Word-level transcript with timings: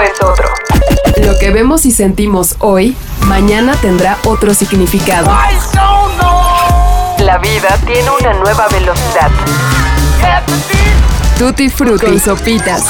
es 0.00 0.20
otro. 0.22 0.48
Lo 1.22 1.38
que 1.38 1.50
vemos 1.50 1.86
y 1.86 1.90
sentimos 1.90 2.56
hoy, 2.58 2.96
mañana 3.26 3.74
tendrá 3.80 4.18
otro 4.24 4.54
significado. 4.54 5.30
La 7.18 7.38
vida 7.38 7.78
tiene 7.86 8.10
una 8.20 8.32
nueva 8.34 8.68
velocidad. 8.68 9.30
Tutti 11.38 11.70
Frutti 11.70 12.18
Sopitas. 12.18 12.84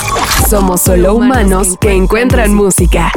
Somos 0.49 0.81
solo 0.81 1.15
humanos 1.15 1.77
que 1.81 1.93
encuentran 1.93 2.53
música. 2.55 3.13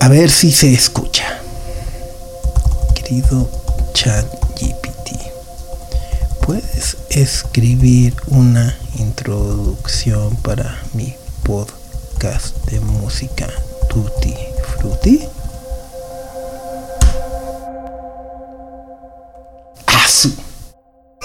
A 0.00 0.08
ver 0.08 0.30
si 0.30 0.50
se 0.50 0.72
escucha. 0.72 1.40
Querido 2.94 3.48
Chat 3.92 4.24
GPT, 4.58 4.89
¿puedes 6.50 6.96
escribir 7.10 8.12
una 8.26 8.76
introducción 8.98 10.34
para 10.42 10.82
mi 10.94 11.14
podcast 11.44 12.56
de 12.68 12.80
música 12.80 13.46
Tutti 13.88 14.34
Frutti? 14.76 15.20
¡Asu! 19.86 20.34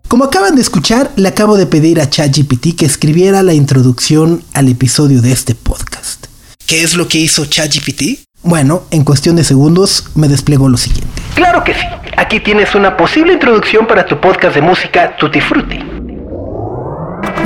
Como 0.08 0.24
acaban 0.24 0.54
de 0.54 0.60
escuchar, 0.60 1.10
le 1.16 1.28
acabo 1.28 1.56
de 1.56 1.64
pedir 1.64 2.02
a 2.02 2.10
ChatGPT 2.10 2.76
que 2.76 2.84
escribiera 2.84 3.42
la 3.42 3.54
introducción 3.54 4.44
al 4.52 4.68
episodio 4.68 5.22
de 5.22 5.32
este 5.32 5.54
podcast. 5.54 6.26
¿Qué 6.66 6.82
es 6.82 6.96
lo 6.96 7.08
que 7.08 7.16
hizo 7.16 7.46
ChatGPT? 7.46 8.26
Bueno, 8.42 8.82
en 8.90 9.04
cuestión 9.04 9.36
de 9.36 9.44
segundos 9.44 10.04
me 10.16 10.28
desplegó 10.28 10.68
lo 10.68 10.76
siguiente. 10.76 11.22
Claro 11.34 11.64
que 11.64 11.72
sí. 11.72 11.80
Aquí 12.16 12.40
tienes 12.40 12.74
una 12.74 12.96
posible 12.96 13.32
introducción 13.32 13.86
para 13.86 14.04
tu 14.04 14.20
podcast 14.20 14.54
de 14.54 14.62
música 14.62 15.16
Tutti 15.16 15.40
Frutti. 15.40 15.78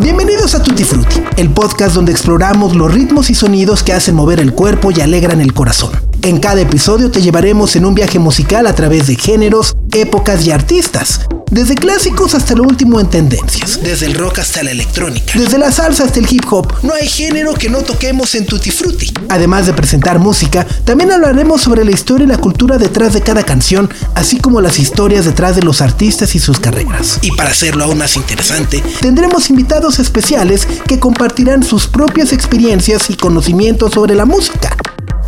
Bienvenidos 0.03 0.55
a 0.55 0.63
Tutti 0.63 0.83
Frutti, 0.83 1.23
el 1.37 1.51
podcast 1.51 1.95
donde 1.95 2.13
exploramos 2.13 2.75
los 2.75 2.93
ritmos 2.93 3.31
y 3.31 3.35
sonidos 3.35 3.83
que 3.85 3.93
hacen 3.93 4.17
mover 4.17 4.41
el 4.41 4.53
cuerpo 4.53 4.91
y 4.91 5.01
alegran 5.01 5.41
el 5.41 5.53
corazón. 5.55 5.93
En 6.27 6.39
cada 6.39 6.61
episodio 6.61 7.09
te 7.09 7.23
llevaremos 7.23 7.77
en 7.77 7.85
un 7.85 7.95
viaje 7.95 8.19
musical 8.19 8.67
a 8.67 8.75
través 8.75 9.07
de 9.07 9.15
géneros, 9.15 9.77
épocas 9.93 10.45
y 10.45 10.51
artistas. 10.51 11.21
Desde 11.53 11.77
clásicos 11.77 12.35
hasta 12.35 12.57
lo 12.57 12.65
último 12.65 12.99
en 12.99 13.09
tendencias. 13.09 13.81
Desde 13.81 14.07
el 14.07 14.15
rock 14.15 14.41
hasta 14.41 14.65
la 14.65 14.73
electrónica. 14.73 15.39
Desde 15.39 15.57
la 15.57 15.71
salsa 15.71 16.03
hasta 16.03 16.19
el 16.19 16.27
hip 16.29 16.43
hop. 16.51 16.73
No 16.83 16.95
hay 16.95 17.07
género 17.07 17.55
que 17.55 17.71
no 17.71 17.83
toquemos 17.83 18.35
en 18.35 18.45
Tutti 18.45 18.73
Frutti. 18.73 19.15
Además 19.29 19.67
de 19.67 19.73
presentar 19.73 20.19
música, 20.19 20.67
también 20.85 21.13
hablaremos 21.13 21.63
sobre 21.63 21.85
la 21.85 21.93
historia 21.93 22.25
y 22.25 22.29
la 22.29 22.39
cultura 22.39 22.77
detrás 22.77 23.13
de 23.13 23.21
cada 23.21 23.45
canción, 23.45 23.89
así 24.17 24.41
como 24.41 24.61
las 24.61 24.81
historias 24.81 25.27
detrás 25.27 25.55
de 25.55 25.63
los 25.63 25.81
artistas 25.81 26.35
y 26.35 26.41
sus 26.41 26.59
carreras. 26.59 27.21
Y 27.23 27.31
para 27.37 27.51
hacerlo 27.51 27.85
aún 27.85 27.99
más 27.99 28.17
interesante, 28.17 28.83
tendremos 29.01 29.49
invitados 29.49 30.01
especiales 30.01 30.67
que 30.89 30.99
compartirán 30.99 31.63
sus 31.63 31.87
propias 31.87 32.33
experiencias 32.33 33.11
y 33.11 33.15
conocimientos 33.15 33.93
sobre 33.93 34.17
la 34.17 34.25
música. 34.25 34.77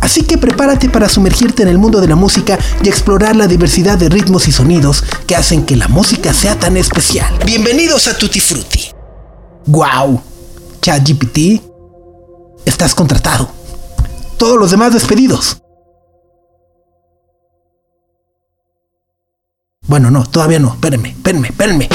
Así 0.01 0.23
que 0.23 0.37
prepárate 0.37 0.89
para 0.89 1.09
sumergirte 1.09 1.63
en 1.63 1.69
el 1.69 1.77
mundo 1.77 2.01
de 2.01 2.07
la 2.07 2.15
música 2.15 2.57
y 2.83 2.89
explorar 2.89 3.35
la 3.35 3.47
diversidad 3.47 3.97
de 3.97 4.09
ritmos 4.09 4.47
y 4.47 4.51
sonidos 4.51 5.03
que 5.27 5.35
hacen 5.35 5.65
que 5.65 5.75
la 5.75 5.87
música 5.87 6.33
sea 6.33 6.57
tan 6.57 6.77
especial. 6.77 7.33
Bienvenidos 7.45 8.07
a 8.07 8.17
Tutti 8.17 8.39
Frutti. 8.39 8.91
¡Wow! 9.65 10.21
ChatGPT, 10.81 11.61
estás 12.65 12.95
contratado. 12.95 13.51
Todos 14.37 14.57
los 14.57 14.71
demás 14.71 14.93
despedidos. 14.93 15.61
Bueno, 19.87 20.11
no, 20.11 20.23
todavía 20.25 20.59
no. 20.59 20.73
Espérenme, 20.73 21.09
espérenme, 21.09 21.47
espérenme. 21.49 21.89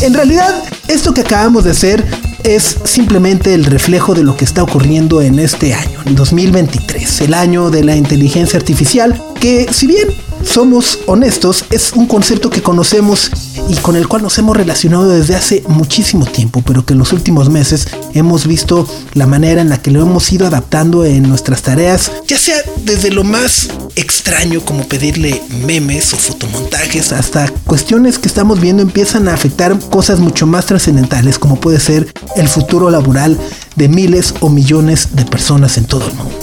En 0.00 0.14
realidad, 0.14 0.62
esto 0.88 1.12
que 1.12 1.22
acabamos 1.22 1.64
de 1.64 1.72
hacer 1.72 2.06
es 2.44 2.76
simplemente 2.84 3.54
el 3.54 3.64
reflejo 3.64 4.14
de 4.14 4.24
lo 4.24 4.36
que 4.36 4.44
está 4.44 4.62
ocurriendo 4.62 5.20
en 5.22 5.38
este 5.38 5.74
año, 5.74 6.00
en 6.06 6.14
2023, 6.14 7.20
el 7.22 7.34
año 7.34 7.70
de 7.70 7.84
la 7.84 7.96
inteligencia 7.96 8.58
artificial, 8.58 9.20
que 9.40 9.66
si 9.72 9.86
bien 9.86 10.08
somos 10.44 10.98
honestos, 11.06 11.64
es 11.70 11.92
un 11.92 12.06
concepto 12.06 12.50
que 12.50 12.62
conocemos 12.62 13.30
y 13.70 13.76
con 13.76 13.94
el 13.94 14.08
cual 14.08 14.22
nos 14.22 14.36
hemos 14.38 14.56
relacionado 14.56 15.08
desde 15.08 15.36
hace 15.36 15.62
muchísimo 15.68 16.26
tiempo, 16.26 16.60
pero 16.66 16.84
que 16.84 16.94
en 16.94 16.98
los 16.98 17.12
últimos 17.12 17.50
meses 17.50 17.86
hemos 18.14 18.48
visto 18.48 18.84
la 19.14 19.28
manera 19.28 19.62
en 19.62 19.68
la 19.68 19.80
que 19.80 19.92
lo 19.92 20.02
hemos 20.02 20.32
ido 20.32 20.44
adaptando 20.44 21.04
en 21.04 21.28
nuestras 21.28 21.62
tareas, 21.62 22.10
ya 22.26 22.36
sea 22.36 22.56
desde 22.84 23.12
lo 23.12 23.22
más 23.22 23.68
extraño 23.94 24.60
como 24.64 24.88
pedirle 24.88 25.40
memes 25.64 26.12
o 26.12 26.16
fotomontajes, 26.16 27.12
hasta 27.12 27.48
cuestiones 27.64 28.18
que 28.18 28.26
estamos 28.26 28.60
viendo 28.60 28.82
empiezan 28.82 29.28
a 29.28 29.34
afectar 29.34 29.78
cosas 29.88 30.18
mucho 30.18 30.48
más 30.48 30.66
trascendentales, 30.66 31.38
como 31.38 31.60
puede 31.60 31.78
ser 31.78 32.12
el 32.34 32.48
futuro 32.48 32.90
laboral 32.90 33.38
de 33.76 33.88
miles 33.88 34.34
o 34.40 34.48
millones 34.48 35.10
de 35.12 35.24
personas 35.24 35.78
en 35.78 35.84
todo 35.84 36.08
el 36.08 36.14
mundo. 36.14 36.34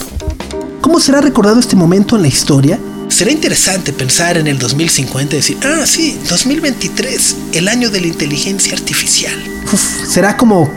¿Cómo 0.80 1.02
será 1.02 1.20
recordado 1.20 1.60
este 1.60 1.76
momento 1.76 2.16
en 2.16 2.22
la 2.22 2.30
historia? 2.30 2.80
Será 3.10 3.32
interesante 3.32 3.94
pensar 3.94 4.38
en 4.38 4.48
el 4.48 4.60
2050 4.60 5.34
y 5.34 5.38
decir, 5.38 5.58
ah, 5.64 5.86
sí, 5.86 6.20
2023, 6.30 7.36
el 7.54 7.68
año 7.68 7.90
de 7.90 8.02
la 8.02 8.08
inteligencia 8.08 8.74
artificial. 8.74 9.34
será 10.08 10.36
como 10.36 10.70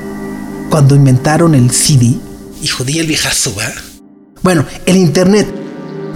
cuando 0.70 0.94
inventaron 0.94 1.54
el 1.54 1.70
CD. 1.70 2.14
Y 2.62 2.68
jodí 2.68 2.98
el 2.98 3.06
viejazo, 3.06 3.54
¿va? 3.56 3.70
Bueno, 4.42 4.64
el 4.86 4.96
Internet. 4.96 5.48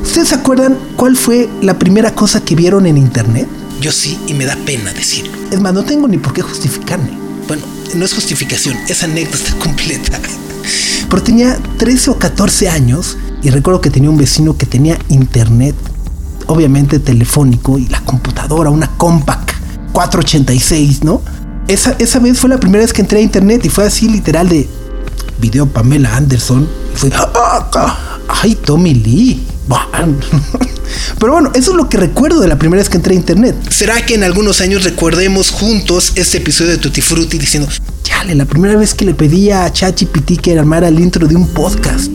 ¿Ustedes 0.02 0.28
se 0.28 0.34
acuerdan 0.34 0.78
cuál 0.96 1.16
fue 1.16 1.48
la 1.62 1.78
primera 1.78 2.14
cosa 2.14 2.44
que 2.44 2.54
vieron 2.54 2.86
en 2.86 2.96
Internet? 2.96 3.48
Yo 3.80 3.90
sí, 3.90 4.18
y 4.26 4.34
me 4.34 4.44
da 4.44 4.56
pena 4.64 4.92
decirlo. 4.92 5.32
Es 5.50 5.60
más, 5.60 5.74
no 5.74 5.84
tengo 5.84 6.06
ni 6.06 6.18
por 6.18 6.32
qué 6.32 6.42
justificarme. 6.42 7.10
Bueno, 7.48 7.62
no 7.94 8.04
es 8.04 8.14
justificación, 8.14 8.76
es 8.88 9.02
anécdota 9.02 9.52
completa. 9.58 10.20
Pero 11.10 11.22
tenía 11.22 11.58
13 11.78 12.10
o 12.10 12.18
14 12.18 12.68
años 12.68 13.16
y 13.42 13.50
recuerdo 13.50 13.80
que 13.80 13.90
tenía 13.90 14.10
un 14.10 14.16
vecino 14.16 14.56
que 14.56 14.66
tenía 14.66 14.98
internet 15.08 15.74
obviamente 16.46 16.98
telefónico 16.98 17.78
y 17.78 17.86
la 17.86 18.00
computadora, 18.00 18.70
una 18.70 18.88
Compaq 18.96 19.54
486, 19.92 21.04
¿no? 21.04 21.22
Esa, 21.68 21.94
esa 21.98 22.18
vez 22.18 22.38
fue 22.38 22.50
la 22.50 22.58
primera 22.58 22.82
vez 22.82 22.92
que 22.92 23.00
entré 23.00 23.18
a 23.18 23.22
internet 23.22 23.64
y 23.64 23.68
fue 23.68 23.84
así 23.84 24.08
literal 24.08 24.48
de 24.48 24.68
video 25.38 25.66
Pamela 25.66 26.16
Anderson. 26.16 26.68
Y 26.94 26.98
fue, 26.98 27.10
¡ay, 28.28 28.54
Tommy 28.56 28.94
Lee! 28.94 29.46
Pero 31.18 31.32
bueno, 31.32 31.50
eso 31.54 31.70
es 31.70 31.76
lo 31.76 31.88
que 31.88 31.96
recuerdo 31.96 32.40
de 32.40 32.48
la 32.48 32.58
primera 32.58 32.80
vez 32.80 32.90
que 32.90 32.96
entré 32.96 33.14
a 33.14 33.16
internet. 33.16 33.56
¿Será 33.70 34.04
que 34.04 34.14
en 34.14 34.24
algunos 34.24 34.60
años 34.60 34.84
recuerdemos 34.84 35.50
juntos 35.50 36.12
este 36.16 36.38
episodio 36.38 36.72
de 36.72 36.78
Tutti 36.78 37.00
Frutti 37.00 37.38
diciendo, 37.38 37.68
chale, 38.02 38.34
la 38.34 38.44
primera 38.44 38.76
vez 38.76 38.94
que 38.94 39.04
le 39.04 39.14
pedí 39.14 39.50
a 39.50 39.72
ChatGPT 39.72 40.40
que 40.40 40.58
armara 40.58 40.88
el 40.88 41.00
intro 41.00 41.26
de 41.26 41.36
un 41.36 41.48
podcast? 41.48 42.10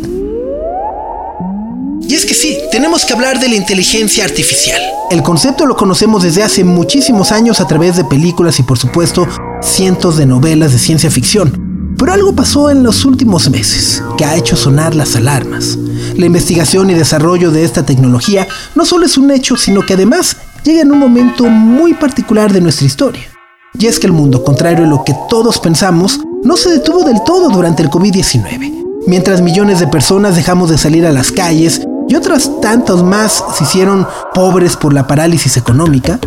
Y 2.10 2.16
es 2.16 2.26
que 2.26 2.34
sí, 2.34 2.58
tenemos 2.72 3.06
que 3.06 3.14
hablar 3.14 3.40
de 3.40 3.48
la 3.48 3.54
inteligencia 3.54 4.26
artificial. 4.26 4.82
El 5.12 5.22
concepto 5.22 5.68
lo 5.68 5.76
conocemos 5.76 6.24
desde 6.24 6.42
hace 6.42 6.64
muchísimos 6.64 7.32
años 7.32 7.62
a 7.62 7.68
través 7.68 7.98
de 7.98 8.04
películas 8.04 8.60
y 8.60 8.64
por 8.64 8.80
supuesto 8.80 9.28
cientos 9.62 10.18
de 10.18 10.26
novelas 10.26 10.72
de 10.72 10.80
ciencia 10.80 11.12
ficción. 11.12 11.94
Pero 12.00 12.12
algo 12.12 12.34
pasó 12.34 12.72
en 12.72 12.82
los 12.82 13.06
últimos 13.06 13.48
meses 13.52 14.02
que 14.18 14.26
ha 14.26 14.36
hecho 14.36 14.56
sonar 14.56 14.96
las 14.96 15.16
alarmas. 15.16 15.78
La 16.16 16.26
investigación 16.26 16.90
y 16.90 16.96
desarrollo 16.96 17.52
de 17.52 17.64
esta 17.64 17.86
tecnología 17.86 18.48
no 18.74 18.86
solo 18.86 19.06
es 19.06 19.16
un 19.16 19.30
hecho, 19.30 19.56
sino 19.56 19.86
que 19.86 19.94
además 19.94 20.36
llega 20.64 20.82
en 20.82 20.92
un 20.92 20.98
momento 20.98 21.44
muy 21.44 21.94
particular 21.94 22.52
de 22.52 22.62
nuestra 22.62 22.88
historia. 22.88 23.30
Y 23.78 23.86
es 23.86 24.00
que 24.00 24.08
el 24.08 24.14
mundo, 24.14 24.44
contrario 24.44 24.86
a 24.86 24.88
lo 24.88 25.04
que 25.04 25.14
todos 25.30 25.60
pensamos, 25.60 26.20
no 26.44 26.58
se 26.58 26.72
detuvo 26.72 27.04
del 27.04 27.22
todo 27.24 27.50
durante 27.50 27.84
el 27.84 27.92
COVID-19. 27.92 28.80
Mientras 29.06 29.42
millones 29.42 29.80
de 29.80 29.88
personas 29.88 30.36
dejamos 30.36 30.72
de 30.72 30.80
salir 30.80 31.06
a 31.06 31.12
las 31.12 31.32
calles 31.32 31.82
y 32.10 32.16
otras 32.16 32.50
tantos 32.60 33.04
más 33.04 33.44
se 33.56 33.64
hicieron 33.64 34.06
pobres 34.34 34.76
por 34.76 34.94
la 34.94 35.08
parálisis 35.08 35.56
económica, 35.56 36.20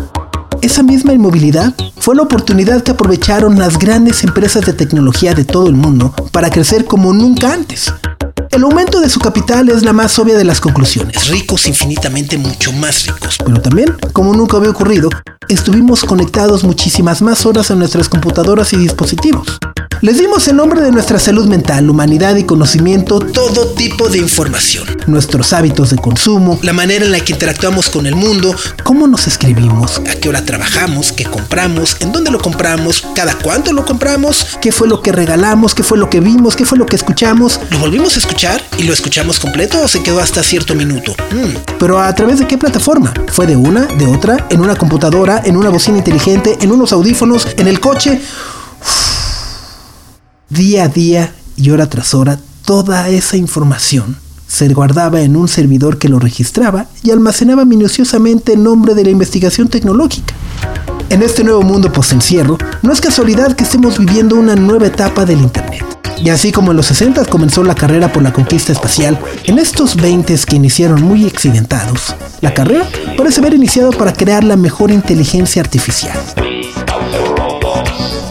esa 0.61 0.81
misma 0.81 1.13
inmovilidad 1.13 1.73
fue 1.99 2.15
la 2.15 2.21
oportunidad 2.21 2.81
que 2.83 2.91
aprovecharon 2.91 3.59
las 3.59 3.77
grandes 3.77 4.23
empresas 4.23 4.65
de 4.65 4.71
tecnología 4.71 5.33
de 5.33 5.43
todo 5.43 5.67
el 5.67 5.73
mundo 5.73 6.15
para 6.31 6.49
crecer 6.49 6.85
como 6.85 7.11
nunca 7.11 7.53
antes. 7.53 7.93
El 8.49 8.63
aumento 8.63 9.01
de 9.01 9.09
su 9.09 9.19
capital 9.19 9.67
es 9.69 9.83
la 9.83 9.91
más 9.93 10.17
obvia 10.19 10.37
de 10.37 10.45
las 10.45 10.61
conclusiones. 10.61 11.27
Ricos 11.27 11.67
infinitamente 11.67 12.37
mucho 12.37 12.71
más 12.71 13.05
ricos. 13.07 13.37
Pero 13.43 13.61
también, 13.61 13.97
como 14.13 14.33
nunca 14.33 14.57
había 14.57 14.69
ocurrido, 14.69 15.09
estuvimos 15.49 16.03
conectados 16.05 16.63
muchísimas 16.63 17.21
más 17.21 17.45
horas 17.45 17.71
en 17.71 17.79
nuestras 17.79 18.07
computadoras 18.07 18.71
y 18.71 18.77
dispositivos. 18.77 19.59
Les 20.03 20.17
dimos 20.17 20.49
en 20.49 20.57
nombre 20.57 20.81
de 20.81 20.91
nuestra 20.91 21.17
salud 21.17 21.47
mental, 21.47 21.89
humanidad 21.89 22.35
y 22.35 22.43
conocimiento 22.43 23.21
todo 23.21 23.67
tipo 23.67 24.09
de 24.09 24.17
información. 24.17 24.85
Nuestros 25.07 25.53
hábitos 25.53 25.91
de 25.91 25.95
consumo, 25.95 26.59
la 26.61 26.73
manera 26.73 27.05
en 27.05 27.13
la 27.13 27.21
que 27.21 27.31
interactuamos 27.31 27.89
con 27.89 28.05
el 28.05 28.13
mundo, 28.13 28.53
cómo 28.83 29.07
nos 29.07 29.27
escribimos, 29.27 29.99
a 29.99 30.15
qué 30.15 30.27
hora 30.27 30.43
trabajamos, 30.43 31.13
qué 31.13 31.23
compramos, 31.23 31.95
en 32.01 32.11
dónde 32.11 32.31
lo 32.31 32.39
compramos, 32.39 33.07
cada 33.15 33.35
cuánto 33.35 33.71
lo 33.71 33.85
compramos, 33.85 34.57
qué 34.59 34.73
fue 34.73 34.89
lo 34.89 35.01
que 35.01 35.13
regalamos, 35.13 35.73
qué 35.73 35.83
fue 35.83 35.97
lo 35.97 36.09
que 36.09 36.19
vimos, 36.19 36.57
qué 36.57 36.65
fue 36.65 36.77
lo 36.77 36.85
que 36.85 36.97
escuchamos. 36.97 37.61
¿Lo 37.69 37.79
volvimos 37.79 38.17
a 38.17 38.19
escuchar 38.19 38.61
y 38.77 38.83
lo 38.83 38.91
escuchamos 38.91 39.39
completo 39.39 39.81
o 39.81 39.87
se 39.87 40.03
quedó 40.03 40.19
hasta 40.19 40.43
cierto 40.43 40.75
minuto? 40.75 41.15
Mm. 41.31 41.77
Pero 41.79 41.97
a 42.01 42.13
través 42.13 42.39
de 42.39 42.45
qué 42.45 42.57
plataforma? 42.57 43.13
¿Fue 43.31 43.47
de 43.47 43.55
una, 43.55 43.85
de 43.85 44.05
otra, 44.05 44.47
en 44.49 44.59
una 44.59 44.75
computadora, 44.75 45.41
en 45.45 45.55
una 45.55 45.69
bocina 45.69 45.99
inteligente, 45.99 46.57
en 46.59 46.73
unos 46.73 46.91
audífonos, 46.91 47.47
en 47.55 47.69
el 47.69 47.79
coche? 47.79 48.19
Día 50.53 50.83
a 50.83 50.87
día 50.87 51.33
y 51.55 51.71
hora 51.71 51.89
tras 51.89 52.13
hora, 52.13 52.37
toda 52.63 53.09
esa 53.09 53.37
información 53.37 54.17
se 54.47 54.71
guardaba 54.71 55.21
en 55.21 55.35
un 55.35 55.47
servidor 55.47 55.97
que 55.97 56.09
lo 56.09 56.19
registraba 56.19 56.85
y 57.01 57.09
almacenaba 57.09 57.65
minuciosamente 57.65 58.53
el 58.53 58.61
nombre 58.61 58.93
de 58.93 59.03
la 59.03 59.09
investigación 59.09 59.67
tecnológica. 59.67 60.35
En 61.09 61.23
este 61.23 61.43
nuevo 61.43 61.63
mundo 61.63 61.91
post-encierro, 61.91 62.59
no 62.83 62.93
es 62.93 63.01
casualidad 63.01 63.55
que 63.55 63.63
estemos 63.63 63.97
viviendo 63.97 64.35
una 64.35 64.55
nueva 64.55 64.85
etapa 64.85 65.25
del 65.25 65.41
Internet. 65.41 65.85
Y 66.19 66.29
así 66.29 66.51
como 66.51 66.69
en 66.69 66.77
los 66.77 66.85
60 66.85 67.25
comenzó 67.25 67.63
la 67.63 67.73
carrera 67.73 68.13
por 68.13 68.21
la 68.21 68.31
conquista 68.31 68.73
espacial, 68.73 69.17
en 69.45 69.57
estos 69.57 69.95
20 69.95 70.37
que 70.45 70.55
iniciaron 70.55 71.01
muy 71.01 71.25
accidentados, 71.25 72.15
la 72.41 72.53
carrera 72.53 72.87
parece 73.17 73.39
haber 73.39 73.55
iniciado 73.55 73.89
para 73.89 74.13
crear 74.13 74.43
la 74.43 74.55
mejor 74.55 74.91
inteligencia 74.91 75.63
artificial. 75.63 76.15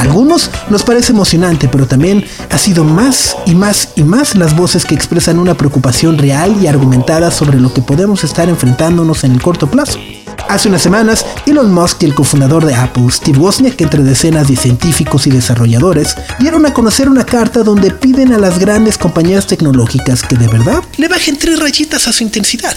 Algunos 0.02 0.50
nos 0.68 0.82
parece 0.82 1.12
emocionante, 1.12 1.68
pero 1.68 1.86
también 1.86 2.24
ha 2.50 2.58
sido 2.58 2.84
más 2.84 3.36
y 3.46 3.54
más 3.54 3.90
y 3.96 4.02
más 4.02 4.34
las 4.34 4.56
voces 4.56 4.84
que 4.84 4.94
expresan 4.94 5.38
una 5.38 5.54
preocupación 5.54 6.18
real 6.18 6.56
y 6.60 6.66
argumentada 6.66 7.30
sobre 7.30 7.60
lo 7.60 7.72
que 7.72 7.82
podemos 7.82 8.24
estar 8.24 8.48
enfrentándonos 8.48 9.24
en 9.24 9.32
el 9.32 9.40
corto 9.40 9.68
plazo. 9.68 9.98
Hace 10.48 10.68
unas 10.68 10.82
semanas, 10.82 11.24
Elon 11.46 11.72
Musk 11.72 12.02
y 12.02 12.06
el 12.06 12.14
cofundador 12.14 12.64
de 12.66 12.74
Apple, 12.74 13.06
Steve 13.10 13.38
Wozniak, 13.38 13.80
entre 13.80 14.02
decenas 14.02 14.48
de 14.48 14.56
científicos 14.56 15.26
y 15.26 15.30
desarrolladores, 15.30 16.14
dieron 16.38 16.66
a 16.66 16.74
conocer 16.74 17.08
una 17.08 17.24
carta 17.24 17.62
donde 17.62 17.90
piden 17.90 18.32
a 18.32 18.38
las 18.38 18.58
grandes 18.58 18.98
compañías 18.98 19.46
tecnológicas 19.46 20.22
que 20.22 20.36
de 20.36 20.48
verdad 20.48 20.82
le 20.98 21.08
bajen 21.08 21.38
tres 21.38 21.58
rayitas 21.58 22.06
a 22.06 22.12
su 22.12 22.22
intensidad. 22.22 22.76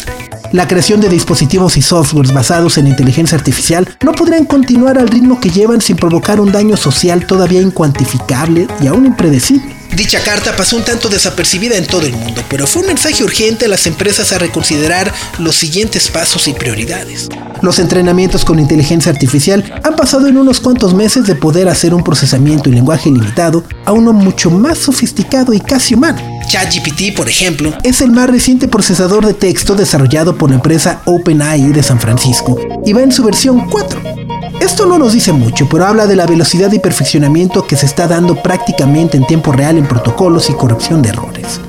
La 0.52 0.68
creación 0.68 1.02
de 1.02 1.10
dispositivos 1.10 1.75
y 1.75 1.81
softwares 1.81 2.34
basados 2.34 2.78
en 2.78 2.88
inteligencia 2.88 3.38
artificial 3.38 3.88
no 4.04 4.13
podrían 4.13 4.46
continuar 4.46 4.98
al 4.98 5.10
ritmo 5.10 5.40
que 5.40 5.50
llevan 5.50 5.81
sin 5.81 5.98
provocar 5.98 6.40
un 6.40 6.52
daño 6.52 6.78
social 6.78 7.25
todavía 7.25 7.62
incuantificable 7.62 8.68
y 8.81 8.88
aún 8.88 9.06
impredecible. 9.06 9.75
Dicha 9.93 10.21
carta 10.21 10.55
pasó 10.55 10.75
un 10.75 10.83
tanto 10.83 11.09
desapercibida 11.09 11.77
en 11.77 11.87
todo 11.87 12.05
el 12.05 12.13
mundo, 12.13 12.43
pero 12.49 12.67
fue 12.67 12.81
un 12.81 12.89
mensaje 12.89 13.23
urgente 13.23 13.65
a 13.65 13.69
las 13.69 13.87
empresas 13.87 14.31
a 14.33 14.37
reconsiderar 14.37 15.13
los 15.39 15.55
siguientes 15.55 16.09
pasos 16.09 16.47
y 16.47 16.53
prioridades. 16.53 17.29
Los 17.61 17.79
entrenamientos 17.79 18.43
con 18.43 18.59
inteligencia 18.59 19.11
artificial 19.11 19.79
han 19.83 19.95
pasado 19.95 20.27
en 20.27 20.37
unos 20.37 20.59
cuantos 20.59 20.93
meses 20.93 21.25
de 21.25 21.35
poder 21.35 21.69
hacer 21.69 21.93
un 21.93 22.03
procesamiento 22.03 22.69
y 22.69 22.73
lenguaje 22.73 23.09
limitado 23.09 23.63
a 23.85 23.93
uno 23.93 24.11
mucho 24.11 24.51
más 24.51 24.79
sofisticado 24.79 25.53
y 25.53 25.59
casi 25.59 25.93
humano. 25.95 26.21
ChatGPT, 26.47 27.15
por 27.15 27.29
ejemplo, 27.29 27.73
es 27.83 28.01
el 28.01 28.11
más 28.11 28.29
reciente 28.29 28.67
procesador 28.67 29.25
de 29.25 29.33
texto 29.33 29.75
desarrollado 29.75 30.37
por 30.37 30.49
la 30.49 30.57
empresa 30.57 31.01
OpenAI 31.05 31.71
de 31.71 31.83
San 31.83 31.99
Francisco 31.99 32.59
y 32.85 32.93
va 32.93 33.01
en 33.01 33.11
su 33.11 33.23
versión 33.23 33.67
4. 33.69 34.25
Esto 34.60 34.86
no 34.86 34.98
nos 34.98 35.13
dice 35.13 35.31
mucho, 35.31 35.68
pero 35.69 35.86
habla 35.86 36.07
de 36.07 36.16
la 36.16 36.25
velocidad 36.25 36.72
y 36.72 36.80
perfeccionamiento 36.80 37.68
que 37.68 37.75
se 37.75 37.86
está 37.86 38.07
dando 38.07 38.42
prácticamente 38.42 39.18
en 39.18 39.28
tiempo 39.28 39.52
real 39.52 39.78
en 39.78 39.88
protocolos 39.88 40.50
y 40.50 40.54
corrección 40.54 41.02
de 41.02 41.10
errores. 41.10 41.60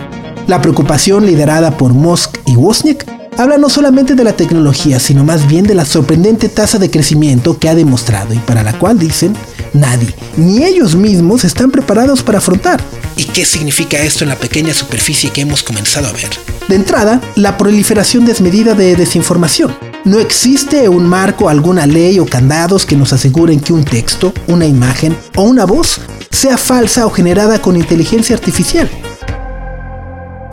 La 0.47 0.63
preocupación 0.63 1.27
liderada 1.27 1.77
por 1.77 1.93
Musk 1.93 2.39
y 2.47 2.55
Wozniak 2.55 3.05
habla 3.37 3.59
no 3.59 3.69
solamente 3.69 4.15
de 4.15 4.25
la 4.25 4.35
tecnología, 4.35 4.99
sino 4.99 5.25
más 5.25 5.47
bien 5.47 5.67
de 5.67 5.75
la 5.75 5.85
sorprendente 5.85 6.49
tasa 6.49 6.79
de 6.79 6.91
crecimiento 6.91 7.59
que 7.59 7.69
ha 7.69 7.75
demostrado 7.75 8.33
y 8.33 8.39
para 8.39 8.63
la 8.63 8.79
cual 8.79 8.99
dicen 8.99 9.37
nadie, 9.75 10.15
ni 10.37 10.65
ellos 10.65 10.95
mismos 10.95 11.45
están 11.45 11.71
preparados 11.71 12.23
para 12.23 12.39
afrontar. 12.39 12.81
¿Y 13.17 13.25
qué 13.25 13.45
significa 13.45 13.99
esto 13.99 14.25
en 14.25 14.31
la 14.31 14.37
pequeña 14.37 14.73
superficie 14.73 15.31
que 15.31 15.43
hemos 15.43 15.63
comenzado 15.63 16.07
a 16.07 16.13
ver? 16.13 16.31
De 16.69 16.77
entrada, 16.77 17.21
la 17.35 17.59
proliferación 17.59 18.25
desmedida 18.25 18.75
de 18.75 18.97
desinformación. 18.97 19.75
No 20.07 20.21
existe 20.21 20.89
un 20.89 21.05
marco, 21.09 21.49
alguna 21.49 21.85
ley 21.85 22.21
o 22.21 22.27
candados 22.27 22.87
que 22.87 22.95
nos 22.95 23.13
aseguren 23.13 23.59
que 23.59 23.73
un 23.73 23.85
texto, 23.85 24.33
una 24.47 24.65
imagen 24.65 25.19
o 25.35 25.43
una 25.43 25.67
voz 25.67 26.01
sea 26.31 26.57
falsa 26.57 27.07
o 27.07 27.11
generada 27.11 27.61
con 27.61 27.77
inteligencia 27.77 28.37
artificial. 28.37 28.89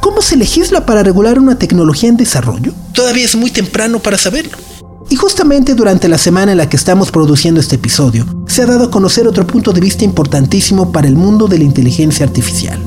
¿Cómo 0.02 0.24
se 0.24 0.38
legisla 0.38 0.88
para 0.88 1.04
regular 1.04 1.38
una 1.38 1.60
tecnología 1.60 2.10
en 2.10 2.18
desarrollo? 2.18 2.74
Todavía 2.94 3.26
es 3.26 3.36
muy 3.36 3.52
temprano 3.52 4.00
para 4.00 4.18
saberlo. 4.18 4.58
Y 5.12 5.18
justamente 5.18 5.76
durante 5.76 6.08
la 6.08 6.18
semana 6.18 6.54
en 6.54 6.58
la 6.58 6.68
que 6.68 6.78
estamos 6.78 7.12
produciendo 7.12 7.60
este 7.60 7.76
episodio, 7.76 8.26
se 8.48 8.64
ha 8.64 8.66
dado 8.66 8.86
a 8.86 8.90
conocer 8.90 9.28
otro 9.28 9.46
punto 9.46 9.72
de 9.72 9.82
vista 9.82 10.04
importantísimo 10.04 10.92
para 10.92 11.08
el 11.08 11.16
mundo 11.16 11.48
de 11.48 11.60
la 11.60 11.66
inteligencia 11.66 12.26
artificial 12.26 12.80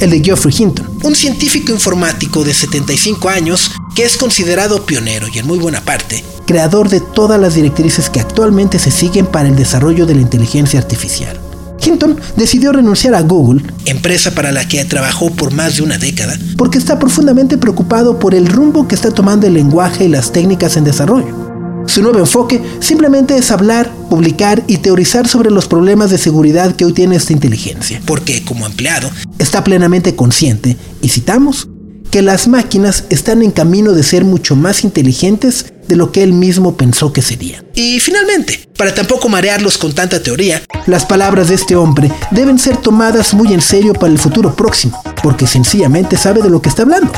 el 0.00 0.10
de 0.10 0.22
Geoffrey 0.22 0.54
Hinton, 0.56 0.88
un 1.02 1.14
científico 1.14 1.72
informático 1.72 2.44
de 2.44 2.54
75 2.54 3.28
años 3.28 3.70
que 3.94 4.04
es 4.04 4.16
considerado 4.16 4.84
pionero 4.84 5.26
y 5.32 5.38
en 5.38 5.46
muy 5.46 5.58
buena 5.58 5.80
parte, 5.80 6.24
creador 6.46 6.88
de 6.88 7.00
todas 7.00 7.40
las 7.40 7.54
directrices 7.54 8.10
que 8.10 8.20
actualmente 8.20 8.78
se 8.78 8.90
siguen 8.90 9.26
para 9.26 9.48
el 9.48 9.56
desarrollo 9.56 10.06
de 10.06 10.14
la 10.14 10.22
inteligencia 10.22 10.80
artificial. 10.80 11.40
Hinton 11.84 12.18
decidió 12.36 12.72
renunciar 12.72 13.14
a 13.14 13.20
Google, 13.20 13.62
empresa 13.84 14.34
para 14.34 14.52
la 14.52 14.66
que 14.66 14.84
trabajó 14.84 15.30
por 15.30 15.52
más 15.52 15.76
de 15.76 15.82
una 15.82 15.98
década, 15.98 16.38
porque 16.56 16.78
está 16.78 16.98
profundamente 16.98 17.58
preocupado 17.58 18.18
por 18.18 18.34
el 18.34 18.46
rumbo 18.46 18.88
que 18.88 18.94
está 18.94 19.10
tomando 19.10 19.46
el 19.46 19.54
lenguaje 19.54 20.04
y 20.04 20.08
las 20.08 20.32
técnicas 20.32 20.76
en 20.76 20.84
desarrollo. 20.84 21.43
Su 21.86 22.02
nuevo 22.02 22.18
enfoque 22.18 22.60
simplemente 22.80 23.36
es 23.36 23.50
hablar, 23.50 23.90
publicar 24.08 24.62
y 24.66 24.78
teorizar 24.78 25.28
sobre 25.28 25.50
los 25.50 25.68
problemas 25.68 26.10
de 26.10 26.18
seguridad 26.18 26.74
que 26.74 26.84
hoy 26.84 26.92
tiene 26.92 27.16
esta 27.16 27.32
inteligencia, 27.32 28.00
porque 28.06 28.44
como 28.44 28.66
empleado 28.66 29.10
está 29.38 29.62
plenamente 29.64 30.16
consciente, 30.16 30.76
y 31.02 31.08
citamos, 31.08 31.68
que 32.10 32.22
las 32.22 32.46
máquinas 32.46 33.04
están 33.10 33.42
en 33.42 33.50
camino 33.50 33.92
de 33.92 34.04
ser 34.04 34.24
mucho 34.24 34.54
más 34.54 34.84
inteligentes 34.84 35.66
de 35.88 35.96
lo 35.96 36.12
que 36.12 36.22
él 36.22 36.32
mismo 36.32 36.76
pensó 36.76 37.12
que 37.12 37.22
serían. 37.22 37.64
Y 37.74 37.98
finalmente, 37.98 38.68
para 38.76 38.94
tampoco 38.94 39.28
marearlos 39.28 39.78
con 39.78 39.92
tanta 39.92 40.22
teoría, 40.22 40.62
las 40.86 41.04
palabras 41.04 41.48
de 41.48 41.56
este 41.56 41.74
hombre 41.74 42.12
deben 42.30 42.58
ser 42.58 42.76
tomadas 42.76 43.34
muy 43.34 43.52
en 43.52 43.60
serio 43.60 43.94
para 43.94 44.12
el 44.12 44.18
futuro 44.18 44.54
próximo, 44.54 45.02
porque 45.22 45.46
sencillamente 45.46 46.16
sabe 46.16 46.40
de 46.40 46.50
lo 46.50 46.62
que 46.62 46.68
está 46.68 46.82
hablando. 46.82 47.12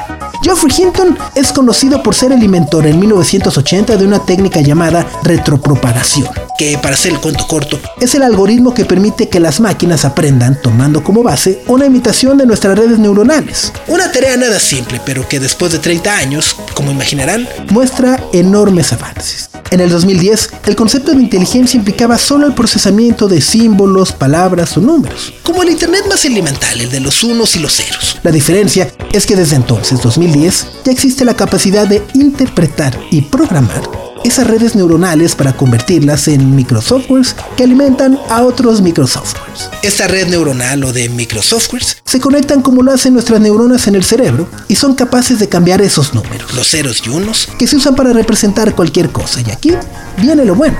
Geoffrey 0.46 0.72
Hinton 0.78 1.18
es 1.34 1.52
conocido 1.52 2.04
por 2.04 2.14
ser 2.14 2.30
el 2.30 2.40
inventor 2.40 2.86
en 2.86 3.00
1980 3.00 3.96
de 3.96 4.06
una 4.06 4.24
técnica 4.24 4.60
llamada 4.60 5.04
retropropagación, 5.24 6.28
que 6.56 6.78
para 6.78 6.94
hacer 6.94 7.10
el 7.14 7.20
cuento 7.20 7.48
corto, 7.48 7.80
es 8.00 8.14
el 8.14 8.22
algoritmo 8.22 8.72
que 8.72 8.84
permite 8.84 9.28
que 9.28 9.40
las 9.40 9.58
máquinas 9.58 10.04
aprendan 10.04 10.62
tomando 10.62 11.02
como 11.02 11.24
base 11.24 11.64
una 11.66 11.86
imitación 11.86 12.38
de 12.38 12.46
nuestras 12.46 12.78
redes 12.78 13.00
neuronales. 13.00 13.72
Una 13.88 14.12
tarea 14.12 14.36
nada 14.36 14.60
simple, 14.60 15.00
pero 15.04 15.28
que 15.28 15.40
después 15.40 15.72
de 15.72 15.80
30 15.80 16.16
años, 16.16 16.54
como 16.74 16.92
imaginarán, 16.92 17.48
muestra 17.72 18.22
enormes 18.32 18.92
avances. 18.92 19.50
En 19.70 19.80
el 19.80 19.90
2010, 19.90 20.50
el 20.66 20.76
concepto 20.76 21.12
de 21.12 21.22
inteligencia 21.22 21.78
implicaba 21.78 22.18
solo 22.18 22.46
el 22.46 22.54
procesamiento 22.54 23.28
de 23.28 23.40
símbolos, 23.40 24.12
palabras 24.12 24.76
o 24.76 24.80
números, 24.80 25.32
como 25.42 25.62
el 25.62 25.70
Internet 25.70 26.04
más 26.08 26.24
elemental, 26.24 26.80
el 26.80 26.90
de 26.90 27.00
los 27.00 27.22
unos 27.24 27.56
y 27.56 27.60
los 27.60 27.74
ceros. 27.74 28.18
La 28.22 28.30
diferencia 28.30 28.90
es 29.12 29.26
que 29.26 29.36
desde 29.36 29.56
entonces, 29.56 30.00
2010, 30.00 30.66
ya 30.84 30.92
existe 30.92 31.24
la 31.24 31.34
capacidad 31.34 31.86
de 31.86 32.02
interpretar 32.14 32.98
y 33.10 33.22
programar 33.22 33.95
esas 34.26 34.48
redes 34.48 34.74
neuronales 34.74 35.36
para 35.36 35.56
convertirlas 35.56 36.26
en 36.26 36.56
microsoftwares 36.56 37.36
que 37.56 37.62
alimentan 37.62 38.18
a 38.28 38.42
otros 38.42 38.82
microsoftwares. 38.82 39.70
Esta 39.82 40.08
red 40.08 40.26
neuronal 40.26 40.82
o 40.82 40.92
de 40.92 41.08
microsoftwares 41.08 41.98
se 42.04 42.20
conectan 42.20 42.60
como 42.60 42.82
lo 42.82 42.92
hacen 42.92 43.12
nuestras 43.12 43.40
neuronas 43.40 43.86
en 43.86 43.94
el 43.94 44.02
cerebro 44.02 44.48
y 44.66 44.74
son 44.74 44.94
capaces 44.94 45.38
de 45.38 45.48
cambiar 45.48 45.80
esos 45.80 46.12
números, 46.12 46.54
los 46.54 46.68
ceros 46.68 47.02
y 47.06 47.10
unos, 47.10 47.48
que 47.56 47.68
se 47.68 47.76
usan 47.76 47.94
para 47.94 48.12
representar 48.12 48.74
cualquier 48.74 49.10
cosa. 49.10 49.40
Y 49.46 49.50
aquí 49.52 49.72
viene 50.20 50.44
lo 50.44 50.56
bueno. 50.56 50.76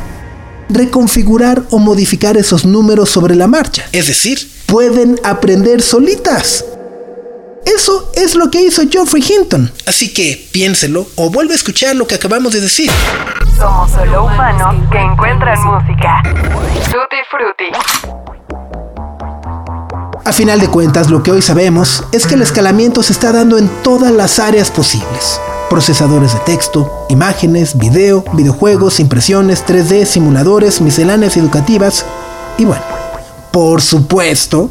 Reconfigurar 0.69 1.63
o 1.71 1.79
modificar 1.79 2.37
esos 2.37 2.65
números 2.65 3.11
sobre 3.11 3.37
la 3.37 3.47
marcha. 3.47 3.85
Es 3.93 4.09
decir, 4.09 4.51
pueden 4.67 5.21
aprender 5.23 5.83
solitas. 5.83 6.65
Eso 7.67 8.11
es 8.15 8.37
lo 8.37 8.51
que 8.51 8.63
hizo 8.63 8.83
Geoffrey 8.89 9.23
Hinton. 9.23 9.73
Así 9.87 10.15
que 10.15 10.49
piénselo 10.53 11.09
o 11.17 11.31
vuelve 11.31 11.53
a 11.53 11.57
escuchar 11.57 11.97
lo 11.97 12.07
que 12.07 12.15
acabamos 12.15 12.53
de 12.53 12.61
decir. 12.61 12.91
Somos 13.59 13.91
solo 13.91 14.25
humanos 14.25 14.77
que 14.91 14.99
encuentran 14.99 15.59
música. 15.65 16.23
Tutti 16.85 17.17
Frutti. 17.29 18.17
A 20.25 20.33
final 20.33 20.61
de 20.61 20.69
cuentas, 20.69 21.11
lo 21.11 21.23
que 21.23 21.33
hoy 21.33 21.43
sabemos 21.43 22.05
es 22.13 22.27
que 22.27 22.35
el 22.35 22.43
escalamiento 22.43 23.03
se 23.03 23.13
está 23.13 23.33
dando 23.33 23.59
en 23.59 23.69
todas 23.83 24.13
las 24.13 24.39
áreas 24.39 24.71
posibles. 24.71 25.41
Procesadores 25.69 26.35
de 26.35 26.41
texto, 26.41 27.07
imágenes, 27.09 27.77
video, 27.77 28.25
videojuegos, 28.33 29.01
impresiones, 29.01 29.65
3D, 29.67 30.05
simuladores, 30.05 30.81
misceláneas 30.81 31.37
educativas 31.37 32.07
y 32.59 32.65
bueno, 32.65 32.83
por 33.51 33.83
supuesto, 33.83 34.71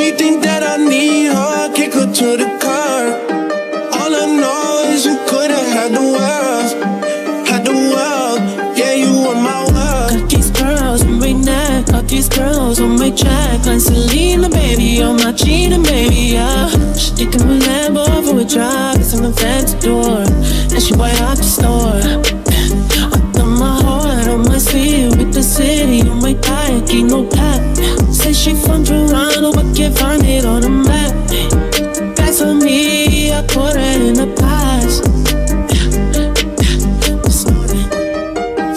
She 0.00 0.12
think 0.12 0.42
that 0.44 0.62
I 0.62 0.78
need 0.78 1.26
her, 1.26 1.74
kick 1.74 1.92
her 1.92 2.10
to 2.10 2.28
the 2.40 2.48
curb. 2.64 3.12
All 3.92 4.12
I 4.16 4.24
know 4.40 4.88
is 4.88 5.04
you 5.04 5.18
could've 5.28 5.68
had 5.76 5.92
the 5.92 6.00
world, 6.16 7.46
had 7.46 7.66
the 7.66 7.76
world. 7.92 8.40
Yeah, 8.78 8.94
you 8.94 9.12
were 9.12 9.34
my 9.34 9.60
world. 9.68 10.16
Got 10.16 10.30
these 10.30 10.50
girls 10.52 11.02
on 11.02 11.18
my 11.20 11.32
neck, 11.32 11.88
got 11.88 12.08
these 12.08 12.30
girls 12.30 12.80
on 12.80 12.98
my 12.98 13.10
track. 13.10 13.66
Like 13.66 13.80
Selena, 13.80 14.48
baby, 14.48 15.02
on 15.02 15.16
my 15.16 15.32
cheating, 15.32 15.82
baby, 15.82 16.32
yeah. 16.32 16.70
She 16.94 17.10
taking 17.16 17.46
my 17.46 17.58
Lambo 17.58 18.06
for 18.24 18.40
a 18.40 18.44
drive, 18.46 19.04
on 19.12 19.22
the 19.28 19.34
fancy 19.36 19.78
door. 19.80 20.24
And 20.72 20.82
she 20.82 20.96
buy 20.96 21.10
out 21.28 21.36
the 21.36 21.44
store. 21.44 22.40
With 24.72 25.34
the 25.34 25.42
city 25.42 26.08
on 26.08 26.20
my 26.20 26.34
back, 26.34 26.88
ain't 26.90 27.10
no 27.10 27.24
pack. 27.24 27.60
Say 28.12 28.32
she 28.32 28.54
from 28.54 28.84
Toronto, 28.84 29.29
can't 29.80 29.98
find 29.98 30.22
it 30.26 30.44
on 30.44 30.60
the 30.60 30.68
map. 30.68 31.14
That's 32.14 32.42
on 32.42 32.58
me, 32.58 33.32
I 33.32 33.40
put 33.46 33.76
it 33.76 34.02
in 34.08 34.14
the 34.22 34.28
past. 34.36 35.04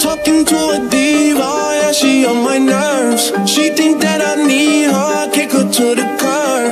Talking 0.01 0.45
to 0.45 0.55
a 0.55 0.79
diva, 0.89 1.51
yeah, 1.79 1.91
she 1.91 2.25
on 2.25 2.41
my 2.41 2.57
nerves. 2.57 3.33
She 3.45 3.69
think 3.71 3.99
that 4.01 4.21
I 4.21 4.47
need 4.47 4.91
her, 4.95 5.29
kick 5.31 5.51
her 5.51 5.69
to 5.69 5.85
the 5.99 6.07
curb. 6.21 6.71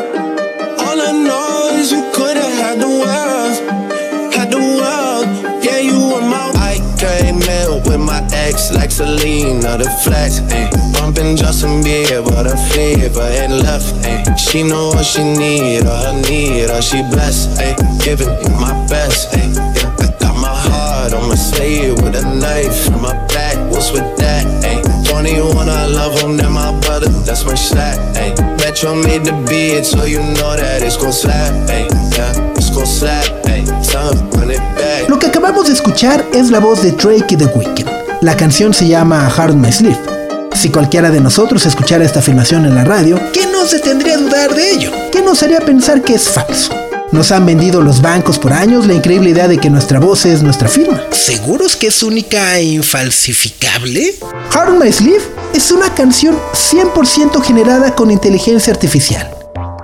All 0.80 1.02
I 1.10 1.12
know 1.12 1.78
is 1.78 1.92
you 1.92 2.02
could've 2.14 2.56
had 2.64 2.80
the 2.80 2.92
world, 3.04 4.34
had 4.34 4.50
the 4.50 4.64
world. 4.80 5.28
Yeah, 5.62 5.80
you 5.80 6.00
were 6.12 6.22
my. 6.22 6.52
I 6.56 6.80
came 6.98 7.42
in 7.42 7.84
with 7.84 8.00
my 8.00 8.26
ex 8.32 8.72
like 8.72 8.92
Selena, 8.92 9.78
the 9.78 9.90
flex, 10.04 10.40
ayy. 10.56 10.91
Bumping 11.12 11.36
Justin 11.36 11.84
Bieber, 11.84 12.44
the 12.44 12.56
fever 12.72 13.20
and 13.20 13.60
left, 13.64 13.94
ayy. 14.08 14.24
She 14.38 14.64
know 14.64 14.90
what 14.96 15.06
she 15.06 15.24
need, 15.24 15.86
all 15.86 16.08
I 16.08 16.22
need, 16.22 16.70
all 16.70 16.80
she 16.80 17.04
blessed, 17.12 17.60
ayy. 17.60 17.76
Giving 18.00 18.30
you 18.30 18.50
my 18.56 18.72
best, 18.88 19.34
ayy. 19.34 19.52
Yeah, 19.76 19.92
I 20.00 20.08
got 20.24 20.36
my 20.40 20.48
heart, 20.48 21.12
I'ma 21.12 21.36
slay 21.36 21.92
it 21.92 22.02
with 22.02 22.16
a 22.16 22.24
knife 22.24 22.88
in 22.88 23.02
my 23.02 23.12
back. 23.28 23.58
What's 23.70 23.92
with 23.92 24.08
that, 24.20 24.46
ayy? 24.64 24.80
21, 25.10 25.68
I 25.68 25.88
love 25.88 26.18
him, 26.22 26.38
then 26.38 26.54
my 26.54 26.72
brother, 26.80 27.10
that's 27.28 27.44
my 27.44 27.56
slack, 27.56 28.00
ayy. 28.16 28.32
Metro 28.60 28.96
made 28.96 29.26
the 29.26 29.34
beat, 29.50 29.84
so 29.84 30.06
you 30.06 30.20
know 30.40 30.56
that 30.56 30.82
it's 30.82 30.96
gon' 30.96 31.12
slap, 31.12 31.52
ayy. 31.68 31.92
Yeah, 32.16 32.56
it's 32.56 32.70
gon' 32.70 32.86
slap, 32.86 33.26
ayy. 33.52 33.68
Time, 33.92 34.16
run 34.32 34.52
it 34.52 34.64
back. 34.80 35.10
Lo 35.10 35.20
que 35.20 35.28
acabamos 35.28 35.68
de 35.68 35.74
escuchar 35.74 36.24
es 36.34 36.52
la 36.52 36.60
voz 36.60 36.84
de 36.84 36.92
Drake 36.94 37.34
y 37.34 37.36
The 37.36 37.48
Weeknd. 37.48 37.90
La 38.22 38.38
canción 38.38 38.74
se 38.74 38.88
llama 38.88 39.28
Hard 39.28 39.52
on 39.52 39.60
My 39.60 39.74
Sleeve. 39.74 40.21
Si 40.54 40.70
cualquiera 40.70 41.10
de 41.10 41.20
nosotros 41.20 41.66
escuchara 41.66 42.06
esta 42.06 42.20
afirmación 42.20 42.66
en 42.66 42.76
la 42.76 42.84
radio, 42.84 43.20
¿qué 43.34 43.48
nos 43.48 43.72
detendría 43.72 44.16
a 44.16 44.18
dudar 44.18 44.54
de 44.54 44.72
ello? 44.72 44.92
¿Qué 45.12 45.22
nos 45.22 45.42
haría 45.44 45.60
pensar 45.60 46.02
que 46.02 46.14
es 46.14 46.30
falso? 46.30 46.74
Nos 47.12 47.32
han 47.32 47.46
vendido 47.46 47.82
los 47.82 48.02
bancos 48.02 48.40
por 48.40 48.54
años 48.54 48.86
la 48.86 48.94
increíble 48.94 49.32
idea 49.32 49.48
de 49.48 49.58
que 49.58 49.70
nuestra 49.70 50.00
voz 50.00 50.26
es 50.26 50.44
nuestra 50.44 50.70
firma. 50.70 51.02
¿Seguros 51.12 51.76
que 51.76 51.88
es 51.88 52.04
única 52.04 52.58
e 52.58 52.64
infalsificable? 52.64 54.16
Hard 54.54 54.78
My 54.80 54.92
Sleeve 54.92 55.24
es 55.54 55.72
una 55.72 55.94
canción 55.94 56.38
100% 56.54 57.42
generada 57.42 57.96
con 57.96 58.12
inteligencia 58.12 58.72
artificial. 58.72 59.30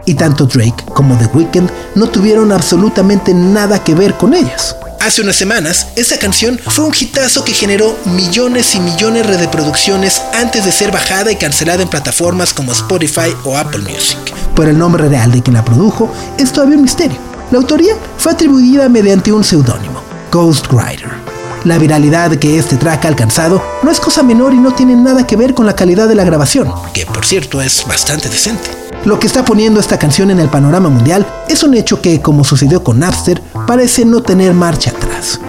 Y 0.05 0.13
tanto 0.13 0.45
Drake 0.45 0.85
como 0.93 1.17
The 1.17 1.25
Weeknd 1.33 1.69
no 1.95 2.07
tuvieron 2.07 2.51
absolutamente 2.51 3.33
nada 3.33 3.83
que 3.83 3.93
ver 3.93 4.13
con 4.13 4.33
ellas. 4.33 4.75
Hace 4.99 5.21
unas 5.21 5.35
semanas, 5.35 5.87
esta 5.95 6.17
canción 6.17 6.59
fue 6.65 6.85
un 6.85 6.93
hitazo 6.93 7.45
que 7.45 7.53
generó 7.53 7.95
millones 8.05 8.73
y 8.75 8.79
millones 8.79 9.27
de 9.27 9.37
reproducciones 9.37 10.21
antes 10.33 10.65
de 10.65 10.71
ser 10.71 10.91
bajada 10.91 11.31
y 11.31 11.35
cancelada 11.35 11.83
en 11.83 11.89
plataformas 11.89 12.53
como 12.53 12.71
Spotify 12.71 13.35
o 13.43 13.57
Apple 13.57 13.83
Music. 13.83 14.17
Pero 14.55 14.71
el 14.71 14.77
nombre 14.77 15.07
real 15.07 15.31
de 15.31 15.43
quien 15.43 15.53
la 15.53 15.63
produjo 15.63 16.11
es 16.37 16.51
todavía 16.51 16.77
un 16.77 16.81
misterio. 16.81 17.17
La 17.51 17.59
autoría 17.59 17.95
fue 18.17 18.31
atribuida 18.31 18.89
mediante 18.89 19.31
un 19.31 19.43
seudónimo, 19.43 20.01
Ghostwriter. 20.31 21.11
La 21.63 21.77
viralidad 21.77 22.31
que 22.37 22.57
este 22.57 22.75
track 22.75 23.05
ha 23.05 23.07
alcanzado 23.09 23.63
no 23.83 23.91
es 23.91 23.99
cosa 23.99 24.23
menor 24.23 24.53
y 24.53 24.57
no 24.57 24.73
tiene 24.73 24.95
nada 24.95 25.27
que 25.27 25.35
ver 25.35 25.53
con 25.53 25.65
la 25.65 25.75
calidad 25.75 26.07
de 26.07 26.15
la 26.15 26.23
grabación, 26.23 26.71
que 26.93 27.05
por 27.05 27.25
cierto 27.25 27.61
es 27.61 27.85
bastante 27.87 28.29
decente. 28.29 28.86
Lo 29.05 29.19
que 29.19 29.27
está 29.27 29.45
poniendo 29.45 29.79
esta 29.79 29.97
canción 29.97 30.31
en 30.31 30.39
el 30.39 30.49
panorama 30.49 30.89
mundial 30.89 31.25
es 31.47 31.63
un 31.63 31.73
hecho 31.75 32.01
que, 32.01 32.21
como 32.21 32.43
sucedió 32.43 32.83
con 32.83 32.99
Napster, 32.99 33.41
parece 33.65 34.05
no 34.05 34.21
tener 34.21 34.53
marcha 34.53 34.91
atrás. 34.91 35.39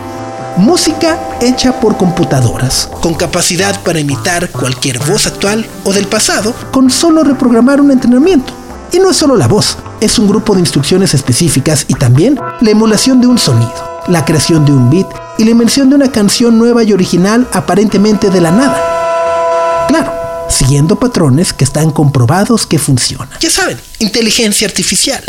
Música 0.57 1.19
hecha 1.40 1.81
por 1.81 1.97
computadoras, 1.97 2.88
con 3.00 3.14
capacidad 3.14 3.81
para 3.83 4.00
imitar 4.00 4.50
cualquier 4.50 4.99
voz 4.99 5.26
actual 5.26 5.67
o 5.85 5.93
del 5.93 6.07
pasado, 6.07 6.55
con 6.73 6.90
solo 6.90 7.25
reprogramar 7.25 7.81
un 7.81 7.90
entrenamiento. 7.90 8.52
Y 8.93 8.99
no 8.99 9.11
es 9.11 9.17
solo 9.17 9.37
la 9.37 9.49
voz, 9.49 9.76
es 10.00 10.19
un 10.19 10.28
grupo 10.28 10.55
de 10.55 10.61
instrucciones 10.61 11.14
específicas 11.14 11.85
y 11.88 11.95
también 11.95 12.38
la 12.61 12.71
emulación 12.71 13.21
de 13.21 13.26
un 13.26 13.38
sonido, 13.38 14.02
la 14.09 14.25
creación 14.25 14.64
de 14.64 14.73
un 14.73 14.90
beat 14.90 15.07
y 15.37 15.45
la 15.45 15.50
invención 15.50 15.90
de 15.90 15.97
una 15.97 16.11
canción 16.11 16.59
nueva 16.59 16.83
y 16.83 16.93
original 16.93 17.47
aparentemente 17.52 18.31
de 18.31 18.40
la 18.40 18.50
nada. 18.50 19.87
Claro, 19.88 20.12
siguiendo 20.49 20.99
patrones 20.99 21.52
que 21.52 21.64
están 21.64 21.90
comprobados 21.90 22.67
que 22.67 22.78
funcionan. 22.78 23.31
Ya 23.40 23.50
saben, 23.50 23.78
inteligencia 23.99 24.67
artificial. 24.67 25.23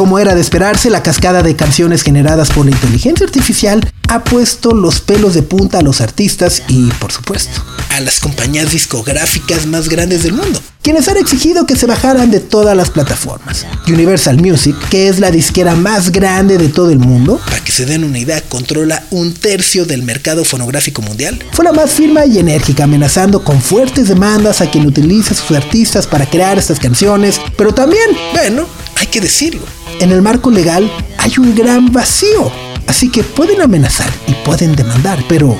Como 0.00 0.18
era 0.18 0.34
de 0.34 0.40
esperarse, 0.40 0.88
la 0.88 1.02
cascada 1.02 1.42
de 1.42 1.54
canciones 1.56 2.00
generadas 2.00 2.48
por 2.48 2.64
la 2.64 2.70
inteligencia 2.70 3.26
artificial 3.26 3.86
ha 4.08 4.24
puesto 4.24 4.72
los 4.72 5.02
pelos 5.02 5.34
de 5.34 5.42
punta 5.42 5.80
a 5.80 5.82
los 5.82 6.00
artistas 6.00 6.62
y, 6.68 6.86
por 6.92 7.12
supuesto, 7.12 7.62
a 7.90 8.00
las 8.00 8.18
compañías 8.18 8.70
discográficas 8.70 9.66
más 9.66 9.90
grandes 9.90 10.22
del 10.22 10.32
mundo, 10.32 10.58
quienes 10.80 11.06
han 11.08 11.18
exigido 11.18 11.66
que 11.66 11.76
se 11.76 11.84
bajaran 11.84 12.30
de 12.30 12.40
todas 12.40 12.74
las 12.74 12.88
plataformas. 12.88 13.66
Universal 13.88 14.40
Music, 14.40 14.74
que 14.88 15.08
es 15.08 15.18
la 15.18 15.30
disquera 15.30 15.74
más 15.74 16.10
grande 16.10 16.56
de 16.56 16.70
todo 16.70 16.88
el 16.88 16.98
mundo, 16.98 17.38
para 17.44 17.62
que 17.62 17.70
se 17.70 17.84
den 17.84 18.02
una 18.02 18.18
idea, 18.18 18.40
controla 18.40 19.04
un 19.10 19.34
tercio 19.34 19.84
del 19.84 20.02
mercado 20.02 20.46
fonográfico 20.46 21.02
mundial, 21.02 21.44
fue 21.52 21.66
la 21.66 21.72
más 21.72 21.90
firme 21.90 22.26
y 22.26 22.38
enérgica, 22.38 22.84
amenazando 22.84 23.44
con 23.44 23.60
fuertes 23.60 24.08
demandas 24.08 24.62
a 24.62 24.70
quien 24.70 24.86
utiliza 24.86 25.34
a 25.34 25.36
sus 25.36 25.54
artistas 25.54 26.06
para 26.06 26.24
crear 26.24 26.58
estas 26.58 26.80
canciones, 26.80 27.38
pero 27.58 27.74
también, 27.74 28.08
bueno, 28.32 28.66
hay 29.00 29.06
que 29.06 29.20
decirlo, 29.20 29.62
en 29.98 30.12
el 30.12 30.20
marco 30.20 30.50
legal 30.50 30.90
hay 31.16 31.32
un 31.38 31.54
gran 31.54 31.90
vacío. 31.90 32.52
Así 32.86 33.10
que 33.10 33.24
pueden 33.24 33.62
amenazar 33.62 34.12
y 34.26 34.34
pueden 34.44 34.76
demandar, 34.76 35.24
pero 35.26 35.58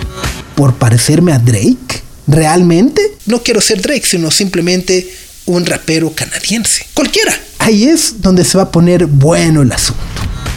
¿por 0.54 0.74
parecerme 0.74 1.32
a 1.32 1.38
Drake? 1.38 2.02
¿Realmente? 2.26 3.16
No 3.26 3.42
quiero 3.42 3.60
ser 3.60 3.80
Drake, 3.80 4.04
sino 4.04 4.30
simplemente 4.30 5.10
un 5.46 5.64
rapero 5.64 6.12
canadiense. 6.14 6.86
Cualquiera. 6.92 7.32
Ahí 7.58 7.84
es 7.84 8.20
donde 8.20 8.44
se 8.44 8.58
va 8.58 8.64
a 8.64 8.70
poner 8.70 9.06
bueno 9.06 9.62
el 9.62 9.72
asunto. 9.72 10.02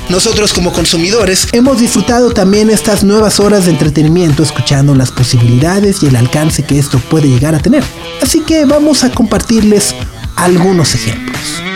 Nosotros 0.10 0.52
como 0.52 0.74
consumidores 0.74 1.48
hemos 1.54 1.80
disfrutado 1.80 2.32
también 2.32 2.70
estas 2.70 3.04
nuevas 3.04 3.40
horas 3.40 3.66
de 3.66 3.72
entretenimiento 3.72 4.44
escuchando 4.44 4.94
las 4.94 5.12
posibilidades 5.12 6.04
y 6.04 6.08
el 6.08 6.18
alcance 6.18 6.64
que 6.64 6.78
esto 6.78 7.00
puede 7.00 7.30
llegar 7.30 7.56
a 7.56 7.60
tener. 7.60 7.84
Así 8.22 8.42
que 8.42 8.66
vamos 8.66 9.06
a 9.06 9.12
compartirles 9.12 9.96
algunos 10.36 10.96
ejemplos. 10.96 11.73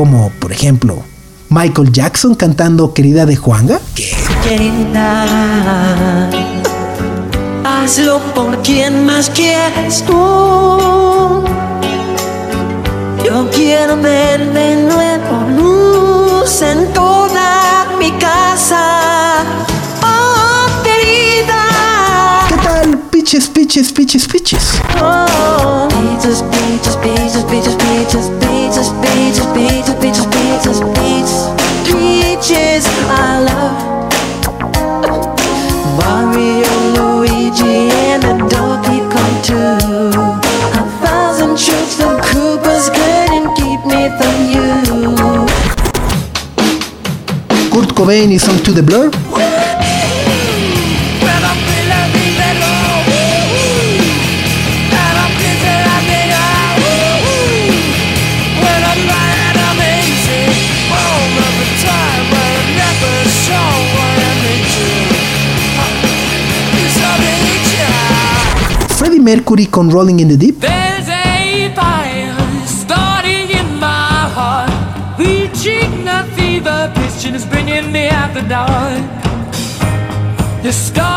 Como 0.00 0.30
por 0.38 0.50
ejemplo 0.50 1.02
Michael 1.50 1.92
Jackson 1.92 2.34
cantando 2.34 2.94
Querida 2.94 3.26
de 3.26 3.36
Juanga. 3.36 3.82
Querida, 4.42 5.26
hazlo 7.64 8.18
por 8.34 8.62
quien 8.62 9.04
más 9.04 9.28
quieres 9.28 10.02
tú. 10.06 11.44
Yo 13.22 13.50
quiero 13.54 14.00
ver 14.00 14.50
de 14.54 14.76
nuevo 14.76 15.34
luz 15.58 16.62
en 16.62 16.90
toda 16.94 17.84
mi 17.98 18.10
casa. 18.12 19.44
Oh, 20.02 20.82
querida. 20.82 22.46
¿Qué 22.48 22.56
tal? 22.66 22.98
Pitches, 23.10 23.50
pitches, 23.50 23.92
pitches, 23.92 24.26
pitches. 24.26 24.80
Oh, 24.98 25.88
pizzas, 25.88 26.42
pizzas, 26.44 26.96
pizzas, 26.96 27.44
pizzas, 27.44 27.74
pizzas, 27.74 28.39
just 28.80 28.94
beaches, 29.02 29.46
beaches, 29.52 29.94
beaches, 30.00 30.26
beaches, 30.32 30.80
beaches, 30.96 31.34
beaches. 31.84 32.84
I 33.12 33.44
love 33.48 33.76
Mario, 35.98 36.72
Luigi, 36.96 37.92
and 38.08 38.22
the 38.22 38.34
donkey 38.48 39.00
come 39.12 39.36
too. 39.44 39.76
A 40.80 40.82
thousand 41.04 41.58
troops 41.58 42.00
of 42.00 42.24
Coopers 42.24 42.88
couldn't 42.96 43.52
keep 43.60 43.80
me 43.84 44.08
from 44.16 44.36
you. 44.54 44.70
Kurt 47.70 47.90
Cobain 47.94 48.30
is 48.32 48.48
on 48.48 48.56
to 48.64 48.72
the 48.72 48.82
blur. 48.82 49.10
It's 77.34 77.44
bringing 77.44 77.92
me 77.92 78.08
out 78.08 78.34
the 78.34 78.42
dark. 78.42 79.02
The 80.62 80.72
stars 80.72 81.09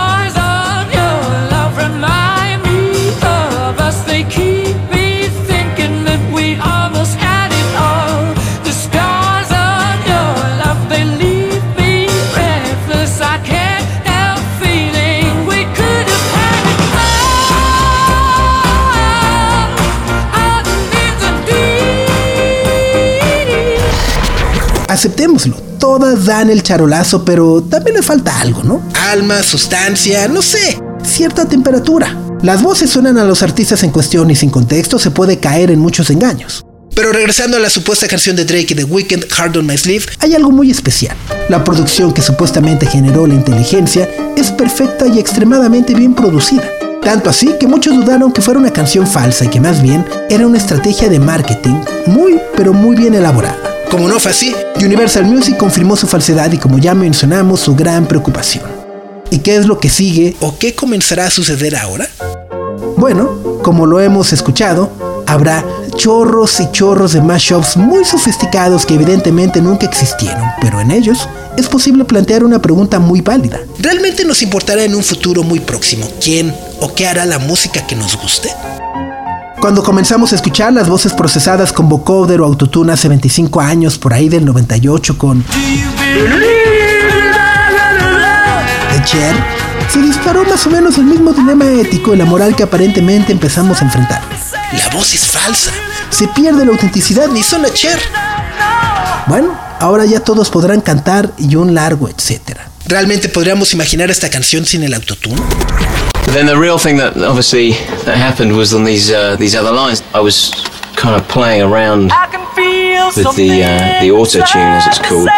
Aceptémoslo, 25.03 25.57
todas 25.79 26.23
dan 26.23 26.49
el 26.49 26.63
charolazo, 26.63 27.25
pero 27.25 27.61
también 27.61 27.97
le 27.97 28.01
falta 28.01 28.39
algo, 28.39 28.63
¿no? 28.63 28.81
Alma, 29.11 29.43
sustancia, 29.43 30.29
no 30.29 30.41
sé, 30.41 30.81
cierta 31.03 31.45
temperatura. 31.45 32.17
Las 32.41 32.61
voces 32.61 32.89
suenan 32.89 33.17
a 33.17 33.25
los 33.25 33.43
artistas 33.43 33.83
en 33.83 33.91
cuestión 33.91 34.31
y 34.31 34.35
sin 34.37 34.49
contexto 34.49 34.97
se 34.97 35.11
puede 35.11 35.39
caer 35.39 35.71
en 35.71 35.79
muchos 35.79 36.09
engaños. 36.09 36.63
Pero 36.95 37.11
regresando 37.11 37.57
a 37.57 37.59
la 37.59 37.69
supuesta 37.69 38.07
canción 38.07 38.37
de 38.37 38.45
Drake 38.45 38.67
y 38.69 38.75
The 38.75 38.85
Weeknd, 38.85 39.25
Hard 39.37 39.57
on 39.57 39.67
My 39.67 39.77
Sleeve, 39.77 40.05
hay 40.19 40.35
algo 40.35 40.51
muy 40.51 40.71
especial. 40.71 41.17
La 41.49 41.65
producción 41.65 42.13
que 42.13 42.21
supuestamente 42.21 42.85
generó 42.85 43.27
la 43.27 43.33
inteligencia 43.33 44.09
es 44.37 44.51
perfecta 44.51 45.05
y 45.07 45.19
extremadamente 45.19 45.93
bien 45.95 46.13
producida. 46.15 46.63
Tanto 47.01 47.29
así 47.29 47.55
que 47.59 47.67
muchos 47.67 47.93
dudaron 47.93 48.31
que 48.31 48.41
fuera 48.41 48.57
una 48.57 48.71
canción 48.71 49.05
falsa 49.05 49.43
y 49.43 49.49
que 49.49 49.59
más 49.59 49.81
bien 49.81 50.05
era 50.29 50.47
una 50.47 50.59
estrategia 50.59 51.09
de 51.09 51.19
marketing 51.19 51.75
muy 52.05 52.39
pero 52.55 52.71
muy 52.71 52.95
bien 52.95 53.15
elaborada. 53.15 53.72
Como 53.93 54.07
no 54.07 54.19
fue 54.19 54.31
así, 54.31 54.55
Universal 54.77 55.23
Music 55.25 55.55
confirmó 55.55 55.95
su 55.95 56.07
falsedad 56.07 56.51
y 56.51 56.57
como 56.57 56.79
ya 56.79 56.95
mencionamos 56.95 57.59
su 57.59 57.75
gran 57.75 58.07
preocupación. 58.07 58.65
¿Y 59.29 59.37
qué 59.37 59.55
es 59.55 59.67
lo 59.67 59.79
que 59.79 59.87
sigue 59.87 60.35
o 60.39 60.57
qué 60.57 60.73
comenzará 60.73 61.27
a 61.27 61.29
suceder 61.29 61.75
ahora? 61.75 62.09
Bueno, 62.97 63.59
como 63.61 63.85
lo 63.85 63.99
hemos 63.99 64.33
escuchado, 64.33 64.89
habrá 65.27 65.63
chorros 65.95 66.59
y 66.59 66.71
chorros 66.71 67.13
de 67.13 67.21
mashups 67.21 67.77
muy 67.77 68.03
sofisticados 68.03 68.87
que 68.87 68.95
evidentemente 68.95 69.61
nunca 69.61 69.85
existieron, 69.85 70.43
pero 70.59 70.81
en 70.81 70.89
ellos 70.89 71.29
es 71.55 71.67
posible 71.67 72.03
plantear 72.03 72.43
una 72.43 72.59
pregunta 72.59 72.97
muy 72.97 73.21
válida. 73.21 73.59
¿Realmente 73.77 74.25
nos 74.25 74.41
importará 74.41 74.83
en 74.83 74.95
un 74.95 75.03
futuro 75.03 75.43
muy 75.43 75.59
próximo 75.59 76.09
quién 76.19 76.51
o 76.79 76.95
qué 76.95 77.05
hará 77.05 77.25
la 77.25 77.37
música 77.37 77.85
que 77.85 77.95
nos 77.95 78.19
guste? 78.19 78.49
Cuando 79.63 79.81
comenzamos 79.81 80.33
a 80.33 80.35
escuchar 80.35 80.73
las 80.73 80.89
voces 80.89 81.13
procesadas 81.13 81.71
con 81.71 81.87
vocoder 81.87 82.41
o 82.41 82.45
autotune 82.45 82.91
hace 82.91 83.07
25 83.07 83.61
años, 83.61 83.97
por 83.97 84.13
ahí 84.13 84.27
del 84.27 84.43
98 84.43 85.17
con 85.17 85.39
de 85.39 85.45
Cher, 89.05 89.33
se 89.89 90.01
disparó 90.01 90.43
más 90.43 90.67
o 90.67 90.69
menos 90.69 90.97
el 90.97 91.05
mismo 91.05 91.31
dilema 91.31 91.63
ético 91.71 92.13
y 92.13 92.17
la 92.17 92.25
moral 92.25 92.57
que 92.57 92.63
aparentemente 92.63 93.31
empezamos 93.31 93.81
a 93.81 93.85
enfrentar. 93.85 94.21
La 94.73 94.89
voz 94.93 95.13
es 95.13 95.25
falsa, 95.27 95.71
se 96.09 96.27
pierde 96.27 96.65
la 96.65 96.73
autenticidad 96.73 97.29
ni 97.29 97.41
son 97.41 97.65
a 97.65 97.69
Cher. 97.69 98.01
Bueno, 99.27 99.57
ahora 99.79 100.03
ya 100.03 100.19
todos 100.19 100.49
podrán 100.49 100.81
cantar 100.81 101.31
y 101.37 101.55
un 101.55 101.73
largo 101.73 102.09
etcétera. 102.09 102.67
¿Realmente 102.85 103.29
podríamos 103.29 103.73
imaginar 103.73 104.11
esta 104.11 104.29
canción 104.29 104.65
sin 104.65 104.83
el 104.83 104.93
autotune? 104.93 105.41
But 106.25 106.33
then 106.33 106.45
the 106.45 106.57
real 106.57 106.77
thing 106.77 106.97
that 106.97 107.17
obviously 107.17 107.71
that 108.05 108.17
happened 108.17 108.55
was 108.55 108.73
on 108.73 108.83
these 108.83 109.11
uh, 109.11 109.35
these 109.35 109.55
other 109.55 109.71
lines. 109.71 110.01
I 110.13 110.19
was 110.19 110.51
kind 110.95 111.19
of 111.19 111.27
playing 111.27 111.61
around 111.61 112.11
I 112.11 112.27
can 112.27 112.45
feel 112.55 113.07
with 113.15 113.35
the 113.35 113.63
uh, 113.63 114.01
the 114.01 114.11
auto 114.11 114.39
tune 114.45 114.61
as 114.61 114.87
it's 114.87 114.99
called. 114.99 115.29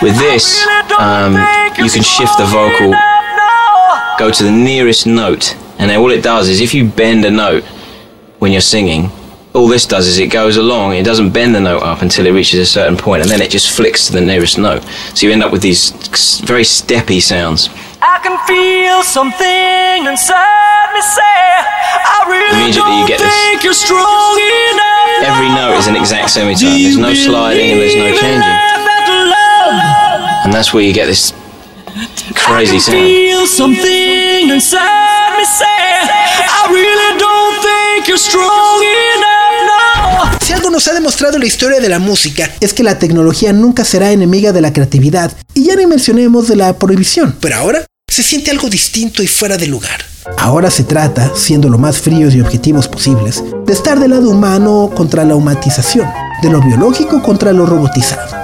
With 0.00 0.16
this, 0.18 0.64
um, 0.98 1.32
you 1.76 1.90
can 1.90 2.04
shift 2.04 2.38
the 2.38 2.44
vocal, 2.44 2.94
go 4.18 4.30
to 4.30 4.44
the 4.44 4.52
nearest 4.52 5.06
note, 5.06 5.56
and 5.78 5.90
then 5.90 5.98
all 5.98 6.10
it 6.12 6.22
does 6.22 6.48
is 6.48 6.60
if 6.60 6.72
you 6.72 6.88
bend 6.88 7.24
a 7.24 7.30
note 7.30 7.64
when 8.38 8.52
you're 8.52 8.60
singing, 8.60 9.10
all 9.54 9.66
this 9.66 9.86
does 9.86 10.06
is 10.06 10.18
it 10.18 10.30
goes 10.30 10.56
along. 10.56 10.94
It 10.94 11.04
doesn't 11.04 11.30
bend 11.30 11.54
the 11.54 11.60
note 11.60 11.82
up 11.82 12.02
until 12.02 12.26
it 12.26 12.30
reaches 12.30 12.60
a 12.60 12.66
certain 12.66 12.96
point, 12.96 13.22
and 13.22 13.30
then 13.30 13.40
it 13.40 13.50
just 13.50 13.70
flicks 13.70 14.06
to 14.06 14.12
the 14.12 14.20
nearest 14.20 14.56
note. 14.56 14.84
So 15.14 15.26
you 15.26 15.32
end 15.32 15.42
up 15.42 15.50
with 15.50 15.62
these 15.62 15.90
very 16.42 16.62
steppy 16.62 17.20
sounds. 17.20 17.68
I 18.28 18.36
can 18.36 18.46
feel 18.46 19.02
something 19.04 20.04
inside 20.04 20.88
me 20.92 21.00
say 21.00 21.48
I 22.12 22.28
really 22.28 22.60
Immediately 22.60 22.76
you 22.76 23.00
don't 23.00 23.08
get 23.08 23.20
this. 23.24 23.32
think 23.32 23.64
you're 23.64 23.72
strong 23.72 24.36
enough 24.36 25.32
Every 25.32 25.48
note 25.48 25.80
is 25.80 25.86
an 25.88 25.96
exact 25.96 26.28
semitone. 26.28 26.76
There's 26.76 26.98
no 26.98 27.14
sliding 27.14 27.72
and 27.72 27.80
there's 27.80 27.96
no 27.96 28.12
changing. 28.12 28.58
And 30.44 30.52
that's 30.52 30.74
where 30.74 30.84
you 30.84 30.92
get 30.92 31.06
this 31.06 31.32
crazy 32.36 32.78
sound. 32.78 33.00
Feel 33.00 33.46
something 33.46 34.52
inside 34.52 35.32
me 35.40 35.44
say 35.48 35.88
I 36.52 36.68
really 36.68 37.12
don't 37.16 37.56
think 37.64 38.08
you're 38.08 38.20
strong 38.20 38.84
enough 38.84 40.28
no 40.28 40.38
Si 40.44 40.52
algo 40.52 40.68
nos 40.68 40.86
ha 40.86 40.92
demostrado 40.92 41.38
la 41.38 41.46
historia 41.46 41.80
de 41.80 41.88
la 41.88 41.98
música 41.98 42.50
es 42.60 42.74
que 42.74 42.82
la 42.82 42.98
tecnología 42.98 43.54
nunca 43.54 43.86
será 43.86 44.12
enemiga 44.12 44.52
de 44.52 44.60
la 44.60 44.74
creatividad 44.74 45.32
y 45.54 45.64
ya 45.64 45.76
ni 45.76 45.86
mencionemos 45.86 46.46
de 46.46 46.56
la 46.56 46.76
prohibición. 46.76 47.34
Pero 47.40 47.56
ahora 47.56 47.86
se 48.08 48.22
siente 48.22 48.50
algo 48.50 48.68
distinto 48.68 49.22
y 49.22 49.26
fuera 49.26 49.56
de 49.56 49.66
lugar. 49.66 50.04
Ahora 50.38 50.70
se 50.70 50.82
trata, 50.82 51.32
siendo 51.36 51.68
lo 51.68 51.78
más 51.78 51.98
fríos 51.98 52.34
y 52.34 52.40
objetivos 52.40 52.88
posibles, 52.88 53.44
de 53.66 53.72
estar 53.72 54.00
del 54.00 54.10
lado 54.10 54.30
humano 54.30 54.90
contra 54.94 55.24
la 55.24 55.36
humanización, 55.36 56.08
de 56.42 56.50
lo 56.50 56.60
biológico 56.60 57.22
contra 57.22 57.52
lo 57.52 57.66
robotizado. 57.66 58.36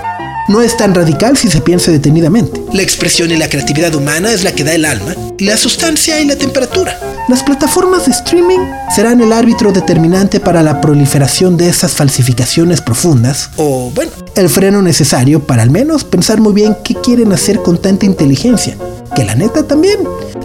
No 0.48 0.60
es 0.60 0.76
tan 0.76 0.94
radical 0.94 1.38
si 1.38 1.48
se 1.48 1.62
piensa 1.62 1.90
detenidamente. 1.90 2.62
La 2.74 2.82
expresión 2.82 3.30
y 3.30 3.36
la 3.36 3.48
creatividad 3.48 3.94
humana 3.94 4.30
es 4.30 4.44
la 4.44 4.52
que 4.52 4.64
da 4.64 4.74
el 4.74 4.84
alma, 4.84 5.14
la 5.38 5.56
sustancia 5.56 6.20
y 6.20 6.26
la 6.26 6.36
temperatura. 6.36 6.98
Las 7.28 7.42
plataformas 7.42 8.04
de 8.04 8.12
streaming 8.12 8.60
serán 8.94 9.22
el 9.22 9.32
árbitro 9.32 9.72
determinante 9.72 10.40
para 10.40 10.62
la 10.62 10.82
proliferación 10.82 11.56
de 11.56 11.70
esas 11.70 11.92
falsificaciones 11.92 12.82
profundas, 12.82 13.48
o 13.56 13.90
bueno, 13.94 14.12
el 14.36 14.50
freno 14.50 14.82
necesario 14.82 15.40
para 15.46 15.62
al 15.62 15.70
menos 15.70 16.04
pensar 16.04 16.40
muy 16.42 16.52
bien 16.52 16.76
qué 16.84 16.94
quieren 16.94 17.32
hacer 17.32 17.62
con 17.62 17.80
tanta 17.80 18.04
inteligencia, 18.04 18.76
que 19.14 19.24
la 19.24 19.34
neta 19.34 19.66
también 19.66 19.98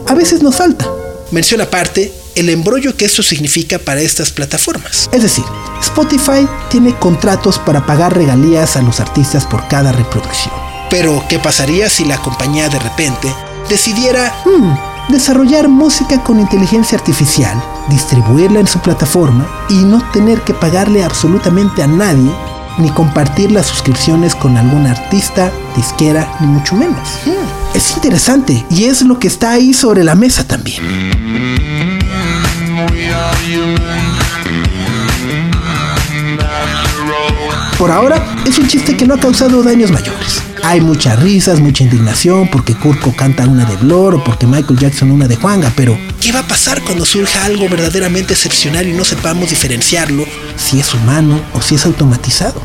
a 0.08 0.14
veces 0.14 0.42
nos 0.42 0.56
falta. 0.56 0.86
Menciona 1.32 1.66
aparte 1.66 2.12
el 2.36 2.50
embrollo 2.50 2.96
que 2.96 3.06
esto 3.06 3.22
significa 3.22 3.78
para 3.80 4.02
estas 4.02 4.32
plataformas. 4.32 5.10
Es 5.12 5.22
decir, 5.24 5.44
Spotify 5.82 6.48
tiene 6.70 6.96
contratos 6.98 7.60
para 7.60 7.86
pagar 7.86 8.16
regalías 8.16 8.76
a 8.76 8.82
los 8.82 9.00
artistas 9.00 9.46
por 9.46 9.68
cada 9.68 9.92
reproducción. 9.92 10.54
Pero, 10.90 11.24
¿qué 11.30 11.38
pasaría 11.40 11.90
si 11.90 12.06
la 12.06 12.18
compañía 12.18 12.68
de 12.70 12.80
repente 12.80 13.34
decidiera 13.70 14.34
"Hmm, 14.46 15.12
desarrollar 15.12 15.68
música 15.68 16.24
con 16.24 16.40
inteligencia 16.40 16.98
artificial, 16.98 17.62
distribuirla 17.90 18.60
en 18.60 18.68
su 18.68 18.80
plataforma 18.80 19.48
y 19.70 19.76
no 19.76 20.02
tener 20.12 20.42
que 20.42 20.54
pagarle 20.56 21.04
absolutamente 21.04 21.84
a 21.84 21.88
nadie 21.88 22.32
ni 22.80 22.90
compartir 22.90 23.52
las 23.52 23.68
suscripciones 23.68 24.36
con 24.36 24.58
algún 24.58 24.88
artista, 24.88 25.52
disquera, 25.76 26.32
ni 26.40 26.48
mucho 26.48 26.76
menos? 26.76 27.20
Hmm, 27.26 27.76
es 27.76 27.96
interesante 27.96 28.66
y 28.70 28.86
es 28.86 29.02
lo 29.02 29.20
que 29.20 29.28
está 29.28 29.52
ahí 29.52 29.74
sobre 29.74 30.04
la 30.04 30.16
mesa 30.16 30.46
también. 30.48 30.82
Por 37.80 37.92
ahora, 37.92 38.22
es 38.46 38.60
un 38.60 38.68
chiste 38.68 38.98
que 38.98 39.08
no 39.08 39.14
ha 39.14 39.20
causado 39.22 39.64
daños 39.64 39.90
mayores. 39.90 40.42
Hay 40.64 40.82
muchas 40.82 41.18
risas, 41.24 41.62
mucha 41.62 41.86
indignación 41.86 42.50
porque 42.52 42.76
Kurko 42.76 43.16
canta 43.16 43.48
una 43.48 43.64
de 43.64 43.78
Blur 43.78 44.16
o 44.16 44.24
porque 44.24 44.46
Michael 44.46 44.78
Jackson 44.78 45.12
una 45.12 45.30
de 45.30 45.38
Juanga, 45.38 45.72
pero 45.78 45.98
¿qué 46.20 46.34
va 46.34 46.40
a 46.40 46.48
pasar 46.48 46.82
cuando 46.84 47.06
surja 47.06 47.46
algo 47.46 47.70
verdaderamente 47.70 48.34
excepcional 48.34 48.86
y 48.86 48.92
no 48.92 49.06
sepamos 49.06 49.52
diferenciarlo 49.52 50.26
si 50.58 50.82
es 50.82 50.94
humano 50.94 51.40
o 51.54 51.62
si 51.62 51.76
es 51.76 51.86
automatizado? 51.86 52.62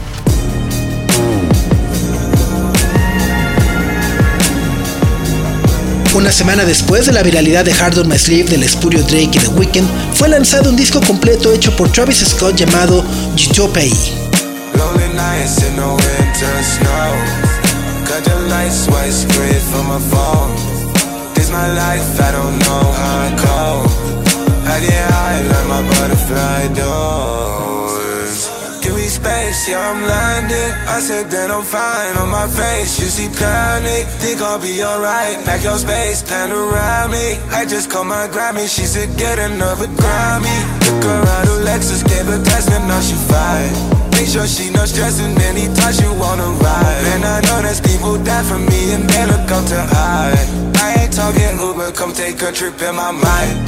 Una 6.13 6.33
semana 6.33 6.65
después 6.65 7.07
de 7.07 7.13
la 7.13 7.23
viralidad 7.23 7.65
de 7.65 7.73
Hard 7.73 7.99
on 7.99 8.09
My 8.09 8.19
Sleeve 8.19 8.51
del 8.51 8.65
espurio 8.65 9.05
Drake 9.05 9.31
y 9.35 9.39
The 9.39 9.49
Weeknd, 9.49 9.87
fue 10.15 10.29
lanzado 10.29 10.71
un 10.71 10.77
disco 10.77 11.01
completo 11.01 11.53
hecho 11.53 11.77
por 11.77 11.89
Travis 11.93 12.25
Scott 12.27 12.57
llamado 12.57 13.05
Utopia. 13.35 14.34
Lonely 14.79 15.11
nights 15.15 15.63
in 15.67 15.77
the 15.77 15.89
winter 15.89 16.57
snow. 16.63 17.09
Cut 18.09 18.23
the 18.25 18.37
lights, 18.49 18.87
white 18.89 19.11
screen 19.11 19.61
from 19.71 19.87
my 19.89 20.01
phone. 20.13 20.53
This 21.35 21.51
my 21.51 21.69
life, 21.73 22.21
I 22.21 22.31
don't 22.33 22.59
know 22.67 22.85
how 22.99 23.27
I 23.27 23.31
go. 23.49 24.05
How 24.67 24.79
did 24.81 24.93
I 24.93 25.43
learn 25.51 25.67
my 25.69 25.83
butterfly 25.91 26.69
doors? 26.75 28.51
Give 28.83 28.95
me 28.95 29.09
space, 29.09 29.69
yeah, 29.69 29.81
I'm 29.81 30.03
landed. 30.03 30.71
I 30.89 31.01
said 31.01 31.31
that 31.31 31.51
I'm 31.51 31.65
fine 31.65 32.17
on 32.17 32.29
my 32.29 32.47
face. 32.49 33.01
You 33.01 33.07
see 33.07 33.29
panic, 33.29 34.07
think 34.21 34.41
I'll 34.43 34.61
be 34.61 34.83
alright. 34.83 35.43
Pack 35.45 35.65
your 35.65 35.79
space, 35.79 36.23
plan 36.23 36.53
around 36.53 37.11
me. 37.11 37.39
I 37.49 37.65
just 37.65 37.91
called 37.91 38.09
my 38.09 38.29
Grammy, 38.29 38.69
she 38.69 38.85
said 38.85 39.17
get 39.17 39.39
another 39.39 39.87
Grammy. 39.87 40.59
Took 40.85 41.03
her 41.05 41.23
out 41.37 41.49
of 41.49 41.65
Lexus, 41.65 42.05
gave 42.07 42.27
her 42.27 42.43
test, 42.45 42.71
and 42.71 42.87
now 42.87 43.01
she 43.01 43.15
fine. 43.15 44.04
Make 44.15 44.29
sure 44.29 44.47
she 44.47 44.71
not 44.71 44.89
stressing 44.89 45.37
anytime 45.43 45.93
she 45.93 46.07
wanna 46.07 46.47
ride. 46.63 47.05
And 47.15 47.25
I 47.25 47.41
know 47.43 47.61
there's 47.63 47.81
people 47.81 48.17
die 48.25 48.43
for 48.45 48.59
me 48.59 48.95
and 48.95 49.09
they 49.11 49.27
look 49.27 49.51
up 49.51 49.67
to 49.67 49.81
high. 49.95 50.39
I 50.81 51.03
ain't 51.03 51.13
talking 51.13 51.59
Uber, 51.59 51.93
come 51.93 52.13
take 52.13 52.41
a 52.43 52.53
trip 52.53 52.81
in 52.81 52.95
my 52.95 53.13
mind. 53.13 53.59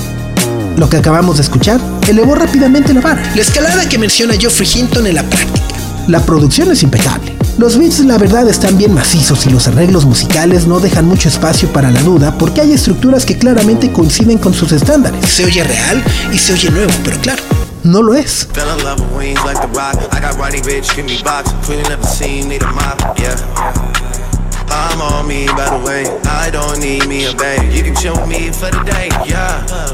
Lo 0.78 0.88
que 0.88 0.98
acabamos 0.98 1.36
de 1.36 1.42
escuchar 1.42 1.80
elevó 2.08 2.34
rápidamente 2.34 2.94
la 2.94 3.00
vara. 3.00 3.22
La 3.34 3.42
escalada 3.42 3.88
que 3.88 3.98
menciona 3.98 4.34
Geoffrey 4.34 4.68
Hinton 4.72 5.06
en 5.06 5.16
la 5.16 5.22
práctica. 5.22 5.66
La 6.06 6.20
producción 6.20 6.70
es 6.70 6.82
impecable. 6.82 7.34
Los 7.58 7.76
beats 7.78 8.00
la 8.00 8.18
verdad 8.18 8.46
están 8.48 8.76
bien 8.76 8.92
macizos 8.92 9.46
y 9.46 9.50
los 9.50 9.66
arreglos 9.66 10.04
musicales 10.04 10.66
no 10.66 10.78
dejan 10.78 11.06
mucho 11.06 11.28
espacio 11.28 11.72
para 11.72 11.90
la 11.90 12.02
duda 12.02 12.36
porque 12.38 12.60
hay 12.60 12.72
estructuras 12.72 13.24
que 13.24 13.38
claramente 13.38 13.90
coinciden 13.90 14.38
con 14.38 14.54
sus 14.54 14.72
estándares. 14.72 15.26
Se 15.28 15.44
oye 15.44 15.64
real 15.64 16.04
y 16.32 16.38
se 16.38 16.52
oye 16.52 16.70
nuevo, 16.70 16.92
pero 17.02 17.18
claro, 17.20 17.42
no 17.86 18.02
lo 18.02 18.14
es. 18.14 18.48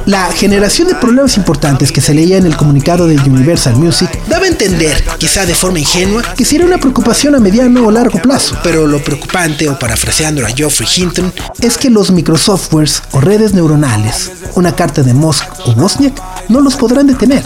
La 0.07 0.31
generación 0.33 0.89
de 0.89 0.95
problemas 0.95 1.37
importantes 1.37 1.93
que 1.93 2.01
se 2.01 2.13
leía 2.13 2.37
en 2.37 2.47
el 2.47 2.57
comunicado 2.57 3.07
de 3.07 3.17
Universal 3.17 3.77
Music 3.77 4.11
daba 4.29 4.45
a 4.45 4.49
entender, 4.49 5.03
quizá 5.19 5.47
de 5.47 5.55
forma 5.55 5.79
ingenua, 5.79 6.23
que 6.37 6.45
si 6.45 6.57
era 6.57 6.67
una 6.67 6.79
preocupación 6.79 7.35
a 7.35 7.41
mediano 7.41 7.87
o 7.87 7.91
largo 7.91 8.21
plazo. 8.21 8.57
Pero 8.63 8.87
lo 8.87 9.03
preocupante, 9.03 9.69
o 9.69 9.79
parafraseando 9.79 10.45
a 10.45 10.51
Geoffrey 10.51 10.89
Hinton, 10.97 11.33
es 11.61 11.79
que 11.79 11.89
los 11.89 12.11
microsoftwares 12.11 13.03
o 13.13 13.21
redes 13.21 13.55
neuronales, 13.55 14.33
una 14.55 14.75
carta 14.75 15.03
de 15.03 15.15
Musk 15.15 15.45
o 15.67 15.73
Wozniak, 15.73 16.21
no 16.49 16.61
los 16.61 16.77
podrán 16.77 17.07
detener. 17.07 17.45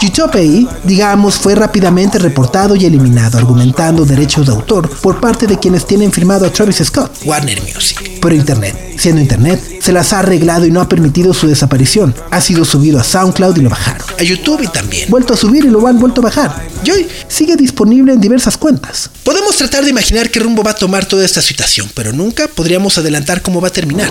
GTOPI, 0.00 0.68
digamos, 0.84 1.36
fue 1.36 1.54
rápidamente 1.54 2.18
reportado 2.18 2.76
y 2.76 2.84
eliminado, 2.84 3.38
argumentando 3.38 4.04
derechos 4.04 4.46
de 4.46 4.52
autor 4.52 4.88
por 4.88 5.20
parte 5.20 5.46
de 5.46 5.58
quienes 5.58 5.86
tienen 5.86 6.12
firmado 6.12 6.46
a 6.46 6.50
Travis 6.50 6.82
Scott, 6.84 7.10
Warner 7.24 7.60
Music. 7.62 8.18
Pero 8.20 8.34
Internet, 8.34 8.94
siendo 8.96 9.20
Internet, 9.20 9.60
se 9.80 9.92
las 9.92 10.12
ha 10.12 10.20
arreglado 10.20 10.66
y 10.66 10.70
no 10.70 10.80
ha 10.80 10.88
permitido 10.88 11.34
su 11.34 11.46
desaparición. 11.46 12.14
Ha 12.30 12.40
sido 12.40 12.64
subido 12.64 13.00
a 13.00 13.04
SoundCloud 13.04 13.56
y 13.56 13.62
lo 13.62 13.70
bajaron. 13.70 14.06
A 14.18 14.22
YouTube 14.22 14.70
también. 14.72 15.10
Vuelto 15.10 15.34
a 15.34 15.36
subir 15.36 15.64
y 15.64 15.68
lo 15.68 15.86
han 15.86 15.98
vuelto 15.98 16.20
a 16.20 16.24
bajar. 16.24 16.68
Y 16.84 16.90
hoy 16.90 17.08
sigue 17.28 17.56
disponible 17.56 18.12
en 18.12 18.20
diversas 18.20 18.56
cuentas. 18.56 19.10
Podemos 19.24 19.56
tratar 19.56 19.84
de 19.84 19.90
imaginar 19.90 20.30
qué 20.30 20.40
rumbo 20.40 20.62
va 20.62 20.72
a 20.72 20.74
tomar 20.74 21.06
toda 21.06 21.24
esta 21.24 21.42
situación, 21.42 21.90
pero 21.94 22.12
nunca 22.12 22.48
podríamos 22.48 22.98
adelantar 22.98 23.42
cómo 23.42 23.60
va 23.60 23.68
a 23.68 23.72
terminar. 23.72 24.10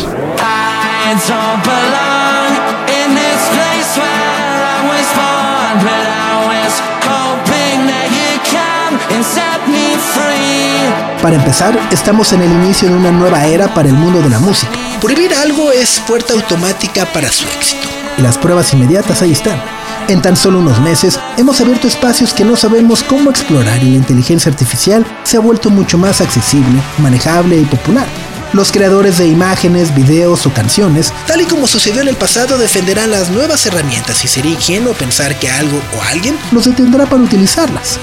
Born, 5.68 5.84
but 5.84 6.08
I 6.08 6.34
was 6.48 6.74
hoping 7.04 7.80
that 7.92 8.08
you 8.18 8.30
come 8.48 8.96
and 9.14 9.24
set 9.24 9.68
me 9.68 9.96
free. 10.14 11.22
Para 11.22 11.36
empezar, 11.36 11.78
estamos 11.92 12.32
en 12.34 12.42
el 12.42 12.52
inicio 12.52 12.90
de 12.90 12.96
una 12.96 13.12
nueva 13.12 13.46
era 13.46 13.74
para 13.74 13.90
el 13.90 13.96
mundo 13.96 14.22
de 14.22 14.30
la 14.30 14.40
música. 14.40 14.72
Prohibir 15.02 15.34
algo 15.34 15.72
es 15.72 16.00
puerta 16.08 16.34
automática 16.34 17.06
para 17.14 17.30
su 17.30 17.46
éxito. 17.48 17.88
Y 18.18 18.22
las 18.22 18.38
pruebas 18.38 18.74
inmediatas 18.74 19.22
ahí 19.22 19.32
están. 19.32 19.62
En 20.08 20.22
tan 20.22 20.36
solo 20.36 20.60
unos 20.60 20.80
meses 20.80 21.20
hemos 21.38 21.60
abierto 21.60 21.88
espacios 21.88 22.34
que 22.34 22.46
no 22.46 22.56
sabemos 22.56 23.04
cómo 23.04 23.30
explorar 23.30 23.84
y 23.84 23.92
la 23.92 23.98
inteligencia 23.98 24.50
artificial 24.50 25.06
se 25.24 25.38
ha 25.38 25.42
vuelto 25.42 25.70
mucho 25.70 25.98
más 25.98 26.22
accesible, 26.22 26.82
manejable 27.00 27.58
y 27.58 27.66
popular. 27.66 28.08
Los 28.58 28.72
creadores 28.72 29.20
de 29.20 29.28
imágenes, 29.28 29.93
videos 29.93 30.48
o 30.48 30.52
canciones, 30.52 31.13
tal 31.28 31.41
y 31.41 31.46
como 31.46 31.67
sucedió 31.67 32.02
en 32.02 32.08
el 32.08 32.15
pasado, 32.15 32.58
defenderán 32.58 33.12
las 33.12 33.30
nuevas 33.30 33.63
herramientas 33.67 34.26
y 34.26 34.28
sería 34.28 34.54
ingenuo 34.54 34.96
pensar 34.96 35.38
que 35.38 35.48
algo 35.48 35.80
o 35.96 36.02
alguien 36.02 36.36
los 36.52 36.65
detendrá 36.65 37.06
para 37.06 37.22
utilizarlas. 37.22 38.00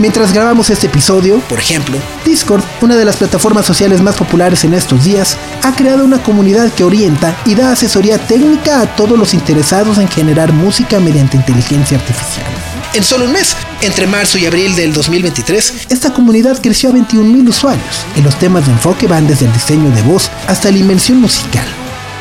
Mientras 0.00 0.32
grabamos 0.32 0.70
este 0.70 0.86
episodio, 0.86 1.40
por 1.40 1.58
ejemplo, 1.58 1.98
Discord, 2.24 2.64
una 2.80 2.96
de 2.96 3.04
las 3.04 3.18
plataformas 3.18 3.66
sociales 3.66 4.00
más 4.00 4.16
populares 4.16 4.64
en 4.64 4.72
estos 4.72 5.04
días, 5.04 5.36
ha 5.62 5.76
creado 5.76 6.06
una 6.06 6.22
comunidad 6.22 6.72
que 6.72 6.84
orienta 6.84 7.36
y 7.44 7.54
da 7.54 7.72
asesoría 7.72 8.16
técnica 8.16 8.80
a 8.80 8.96
todos 8.96 9.18
los 9.18 9.34
interesados 9.34 9.98
en 9.98 10.08
generar 10.08 10.54
música 10.54 11.00
mediante 11.00 11.36
inteligencia 11.36 11.98
artificial. 11.98 12.46
En 12.94 13.04
solo 13.04 13.26
un 13.26 13.32
mes, 13.32 13.54
entre 13.82 14.06
marzo 14.06 14.38
y 14.38 14.46
abril 14.46 14.74
del 14.74 14.94
2023, 14.94 15.88
esta 15.90 16.14
comunidad 16.14 16.62
creció 16.62 16.88
a 16.88 16.94
21.000 16.94 17.50
usuarios 17.50 18.06
y 18.16 18.22
los 18.22 18.38
temas 18.38 18.64
de 18.64 18.72
enfoque 18.72 19.06
van 19.06 19.26
desde 19.26 19.44
el 19.44 19.52
diseño 19.52 19.90
de 19.90 20.00
voz 20.00 20.30
hasta 20.48 20.70
la 20.70 20.78
invención 20.78 21.20
musical. 21.20 21.66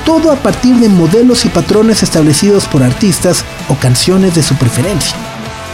Todo 0.06 0.34
a 0.34 0.36
partir 0.36 0.76
de 0.76 0.89
modelos 0.89 1.46
y 1.46 1.48
patrones 1.48 2.04
establecidos 2.04 2.65
por 2.65 2.84
artistas 2.84 3.46
o 3.70 3.76
canciones 3.76 4.36
de 4.36 4.44
su 4.44 4.56
preferencia. 4.56 5.15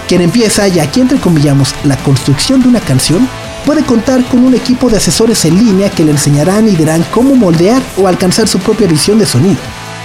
Quien 0.08 0.22
empieza, 0.22 0.68
y 0.68 0.80
aquí 0.80 1.02
entrecomillamos, 1.02 1.74
la 1.84 1.98
construcción 1.98 2.62
de 2.62 2.68
una 2.68 2.80
canción, 2.80 3.28
puede 3.66 3.84
contar 3.84 4.24
con 4.26 4.46
un 4.46 4.54
equipo 4.54 4.90
de 4.90 4.98
asesores 4.98 5.44
en 5.46 5.58
línea 5.58 5.90
que 5.90 6.04
le 6.04 6.12
enseñarán 6.12 6.68
y 6.68 6.76
dirán 6.76 7.04
cómo 7.12 7.36
moldear 7.36 7.82
o 7.98 8.08
alcanzar 8.08 8.48
su 8.48 8.60
propia 8.60 8.86
visión 8.86 9.18
de 9.18 9.26
sonido. 9.26 9.58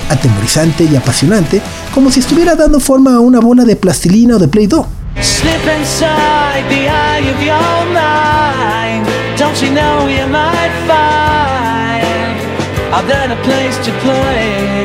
Atemorizante 0.08 0.84
y 0.84 0.96
apasionante, 0.96 1.60
como 1.94 2.10
si 2.10 2.20
estuviera 2.20 2.54
dando 2.56 2.80
forma 2.80 3.14
a 3.14 3.20
una 3.20 3.40
bola 3.40 3.64
de 3.64 3.76
plastilina 3.76 4.36
o 4.36 4.38
de 4.38 4.48
Play-Doh. 4.48 4.86
Slip 5.20 5.66
inside 5.78 6.64
the 6.70 6.88
eye 6.88 7.30
of 7.30 7.40
your 7.42 7.84
mind. 7.92 9.06
Don't 9.38 9.60
you 9.60 9.70
know 9.70 10.08
you 10.08 10.26
might 10.26 10.59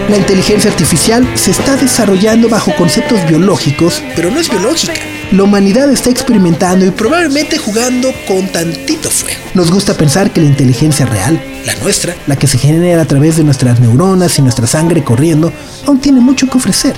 La 0.09 0.17
inteligencia 0.17 0.71
artificial 0.71 1.27
se 1.35 1.51
está 1.51 1.75
desarrollando 1.75 2.47
bajo 2.47 2.73
conceptos 2.75 3.19
biológicos, 3.27 4.01
pero 4.15 4.31
no 4.31 4.39
es 4.39 4.49
biológica. 4.49 4.93
La 5.31 5.43
humanidad 5.43 5.91
está 5.91 6.11
experimentando 6.11 6.85
y 6.85 6.91
probablemente 6.91 7.57
jugando 7.57 8.13
con 8.27 8.47
tantito 8.47 9.09
fuego. 9.09 9.41
Nos 9.53 9.69
gusta 9.69 9.95
pensar 9.95 10.31
que 10.31 10.39
la 10.39 10.47
inteligencia 10.47 11.05
real, 11.05 11.41
la 11.65 11.75
nuestra, 11.75 12.15
la 12.27 12.37
que 12.37 12.47
se 12.47 12.57
genera 12.57 13.01
a 13.01 13.05
través 13.05 13.35
de 13.35 13.43
nuestras 13.43 13.79
neuronas 13.79 14.37
y 14.39 14.41
nuestra 14.41 14.67
sangre 14.67 15.03
corriendo, 15.03 15.51
aún 15.85 15.99
tiene 15.99 16.21
mucho 16.21 16.47
que 16.47 16.57
ofrecer. 16.57 16.95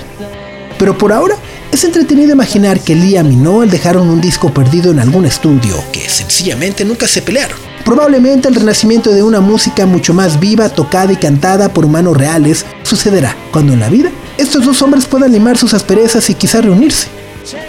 Pero 0.78 0.96
por 0.96 1.12
ahora 1.12 1.34
es 1.72 1.82
entretenido 1.82 2.32
imaginar 2.32 2.78
que 2.80 2.94
Liam 2.94 3.32
y 3.32 3.36
Noel 3.36 3.70
dejaron 3.70 4.08
un 4.08 4.20
disco 4.20 4.52
perdido 4.54 4.92
en 4.92 5.00
algún 5.00 5.24
estudio 5.24 5.82
que 5.90 6.08
sencillamente 6.08 6.84
nunca 6.84 7.08
se 7.08 7.22
pelearon. 7.22 7.67
Probablemente 7.88 8.48
el 8.48 8.54
renacimiento 8.54 9.12
de 9.12 9.22
una 9.22 9.40
música 9.40 9.86
mucho 9.86 10.12
más 10.12 10.38
viva, 10.38 10.68
tocada 10.68 11.10
y 11.10 11.16
cantada 11.16 11.72
por 11.72 11.86
humanos 11.86 12.18
reales 12.18 12.66
sucederá 12.82 13.34
cuando 13.50 13.72
en 13.72 13.80
la 13.80 13.88
vida 13.88 14.10
estos 14.36 14.66
dos 14.66 14.82
hombres 14.82 15.06
puedan 15.06 15.32
limar 15.32 15.56
sus 15.56 15.72
asperezas 15.72 16.28
y 16.28 16.34
quizá 16.34 16.60
reunirse. 16.60 17.08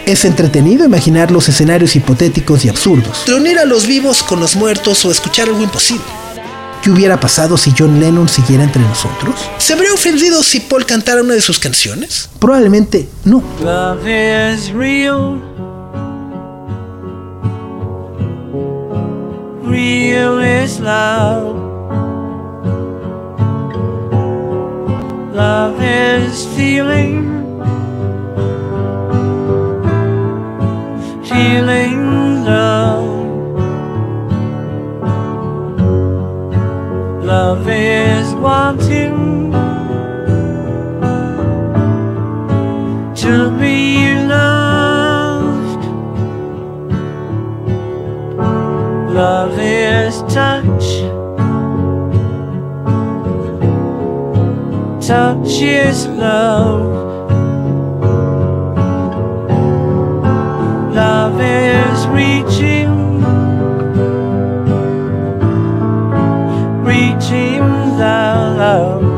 Es 0.06 0.26
entretenido 0.26 0.84
imaginar 0.84 1.32
los 1.32 1.48
escenarios 1.48 1.96
hipotéticos 1.96 2.66
y 2.66 2.70
absurdos. 2.70 3.24
Reunir 3.28 3.60
a 3.60 3.66
los 3.66 3.88
vivos 3.88 4.22
con 4.22 4.42
los 4.42 4.58
muertos 4.58 5.06
o 5.06 5.12
escuchar 5.12 5.48
algo 5.48 5.64
imposible. 5.64 6.04
¿Qué 6.84 6.92
hubiera 6.92 7.18
pasado 7.18 7.58
si 7.58 7.74
John 7.78 8.02
Lennon 8.02 8.28
siguiera 8.28 8.66
entre 8.66 8.82
nosotros? 8.82 9.36
¿Se 9.58 9.72
habría 9.72 9.94
ofendido 9.94 10.44
si 10.44 10.60
Paul 10.60 10.86
cantara 10.86 11.22
una 11.22 11.36
de 11.36 11.42
sus 11.42 11.60
canciones? 11.60 12.30
Probablemente 12.40 13.08
no. 13.24 13.42
Love 13.64 14.06
is 14.06 14.74
real. 14.74 15.49
Love. 20.80 21.56
Love 25.34 25.82
is. 25.82 26.46
Feeling 26.56 27.39
is 55.50 56.08
love. 56.08 57.32
Love 60.94 61.42
is 61.42 62.08
reaching, 62.08 63.22
reaching 66.84 67.62
the 67.98 68.56
love. 68.58 69.09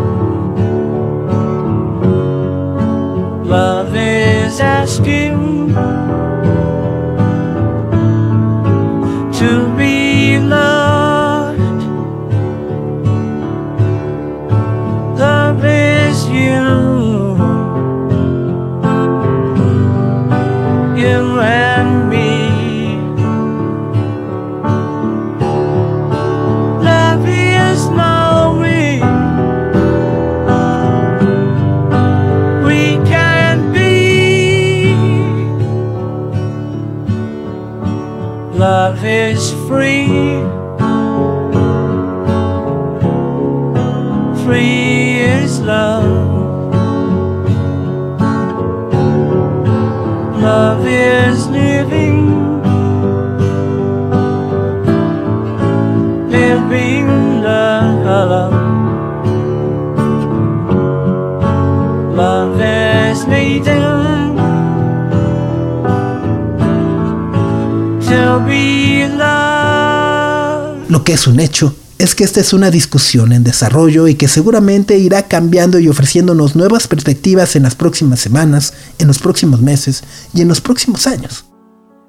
Que 71.03 71.13
es 71.13 71.27
un 71.27 71.39
hecho 71.39 71.75
es 72.01 72.15
que 72.15 72.23
esta 72.23 72.39
es 72.39 72.51
una 72.51 72.71
discusión 72.71 73.31
en 73.31 73.43
desarrollo 73.43 74.07
y 74.07 74.15
que 74.15 74.27
seguramente 74.27 74.97
irá 74.97 75.27
cambiando 75.27 75.77
y 75.77 75.87
ofreciéndonos 75.87 76.55
nuevas 76.55 76.87
perspectivas 76.87 77.55
en 77.55 77.61
las 77.61 77.75
próximas 77.75 78.19
semanas, 78.19 78.73
en 78.97 79.07
los 79.07 79.19
próximos 79.19 79.61
meses 79.61 80.03
y 80.33 80.41
en 80.41 80.47
los 80.47 80.61
próximos 80.61 81.05
años. 81.05 81.45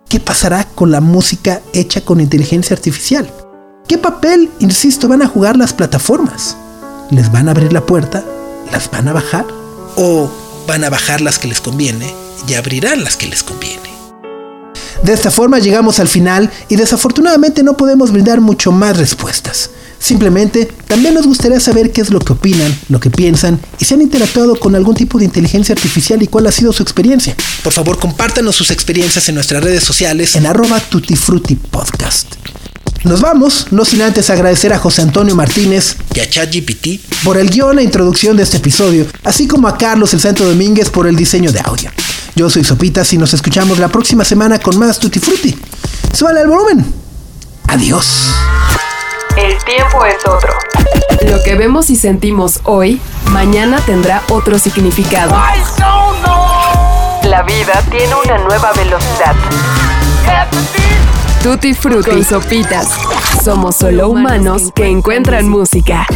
¿Qué 0.09 0.18
pasará 0.18 0.64
con 0.64 0.90
la 0.90 1.02
música 1.02 1.61
hecha 1.74 2.00
con 2.02 2.20
inteligencia 2.20 2.74
artificial? 2.74 3.31
¿Qué 3.87 3.98
papel, 3.98 4.50
insisto, 4.61 5.09
van 5.09 5.20
a 5.20 5.28
jugar 5.28 5.59
las 5.59 5.74
plataformas? 5.74 6.57
¿Les 7.11 7.31
van 7.31 7.48
a 7.48 7.50
abrir 7.50 7.74
la 7.74 7.85
puerta? 7.85 8.24
¿Las 8.72 8.90
van 8.90 9.09
a 9.09 9.12
bajar? 9.12 9.46
¿O 9.96 10.31
van 10.66 10.85
a 10.85 10.90
bajar 10.90 11.20
las 11.20 11.38
que 11.38 11.48
les 11.48 11.61
conviene 11.61 12.14
y 12.48 12.55
abrirán 12.55 13.05
las 13.05 13.18
que 13.18 13.26
les 13.26 13.42
conviene? 13.42 13.91
De 15.02 15.12
esta 15.12 15.30
forma 15.32 15.58
llegamos 15.58 15.98
al 15.98 16.08
final 16.08 16.50
y 16.68 16.76
desafortunadamente 16.76 17.62
no 17.62 17.76
podemos 17.76 18.12
brindar 18.12 18.40
mucho 18.40 18.70
más 18.70 18.96
respuestas. 18.96 19.70
Simplemente 19.98 20.68
también 20.86 21.14
nos 21.14 21.26
gustaría 21.26 21.60
saber 21.60 21.92
qué 21.92 22.00
es 22.00 22.10
lo 22.10 22.18
que 22.20 22.32
opinan, 22.32 22.76
lo 22.88 22.98
que 23.00 23.10
piensan 23.10 23.60
y 23.78 23.84
si 23.84 23.94
han 23.94 24.02
interactuado 24.02 24.58
con 24.58 24.74
algún 24.74 24.94
tipo 24.94 25.18
de 25.18 25.24
inteligencia 25.24 25.74
artificial 25.74 26.22
y 26.22 26.26
cuál 26.26 26.46
ha 26.46 26.52
sido 26.52 26.72
su 26.72 26.82
experiencia. 26.82 27.36
Por 27.62 27.72
favor, 27.72 27.98
compártanos 27.98 28.56
sus 28.56 28.70
experiencias 28.70 29.28
en 29.28 29.36
nuestras 29.36 29.62
redes 29.62 29.84
sociales 29.84 30.34
en 30.36 30.46
arroba 30.46 30.80
tutifrutipodcast. 30.80 32.34
Nos 33.04 33.20
vamos, 33.20 33.66
no 33.72 33.84
sin 33.84 34.02
antes 34.02 34.30
agradecer 34.30 34.72
a 34.72 34.78
José 34.78 35.02
Antonio 35.02 35.34
Martínez 35.34 35.96
y 36.14 36.20
a 36.20 36.30
ChatGPT 36.30 37.24
por 37.24 37.36
el 37.38 37.50
guion 37.50 37.80
e 37.80 37.82
introducción 37.82 38.36
de 38.36 38.44
este 38.44 38.58
episodio, 38.58 39.06
así 39.24 39.48
como 39.48 39.66
a 39.66 39.76
Carlos 39.76 40.14
el 40.14 40.20
Santo 40.20 40.44
Domínguez 40.44 40.90
por 40.90 41.08
el 41.08 41.16
diseño 41.16 41.50
de 41.50 41.60
audio. 41.60 41.90
Yo 42.34 42.48
soy 42.48 42.64
Sopitas 42.64 43.12
y 43.12 43.18
nos 43.18 43.34
escuchamos 43.34 43.78
la 43.78 43.88
próxima 43.88 44.24
semana 44.24 44.58
con 44.58 44.78
más 44.78 44.98
Tutti 44.98 45.18
Frutti. 45.18 45.54
Súbale 46.14 46.40
al 46.40 46.48
volumen. 46.48 46.94
Adiós. 47.68 48.32
El 49.36 49.56
tiempo 49.64 50.04
es 50.06 50.16
otro. 50.26 50.52
Lo 51.30 51.42
que 51.42 51.54
vemos 51.56 51.90
y 51.90 51.96
sentimos 51.96 52.60
hoy, 52.64 53.00
mañana 53.26 53.80
tendrá 53.84 54.22
otro 54.30 54.58
significado. 54.58 55.34
La 57.24 57.42
vida 57.42 57.82
tiene 57.90 58.14
una 58.24 58.38
nueva 58.38 58.72
velocidad. 58.72 59.34
Tutti 61.42 61.74
Frutti 61.74 62.16
y 62.16 62.24
Sopitas. 62.24 62.88
Somos 63.44 63.76
solo 63.76 64.08
humanos 64.08 64.70
que 64.74 64.86
encuentran 64.86 65.48
música. 65.48 66.06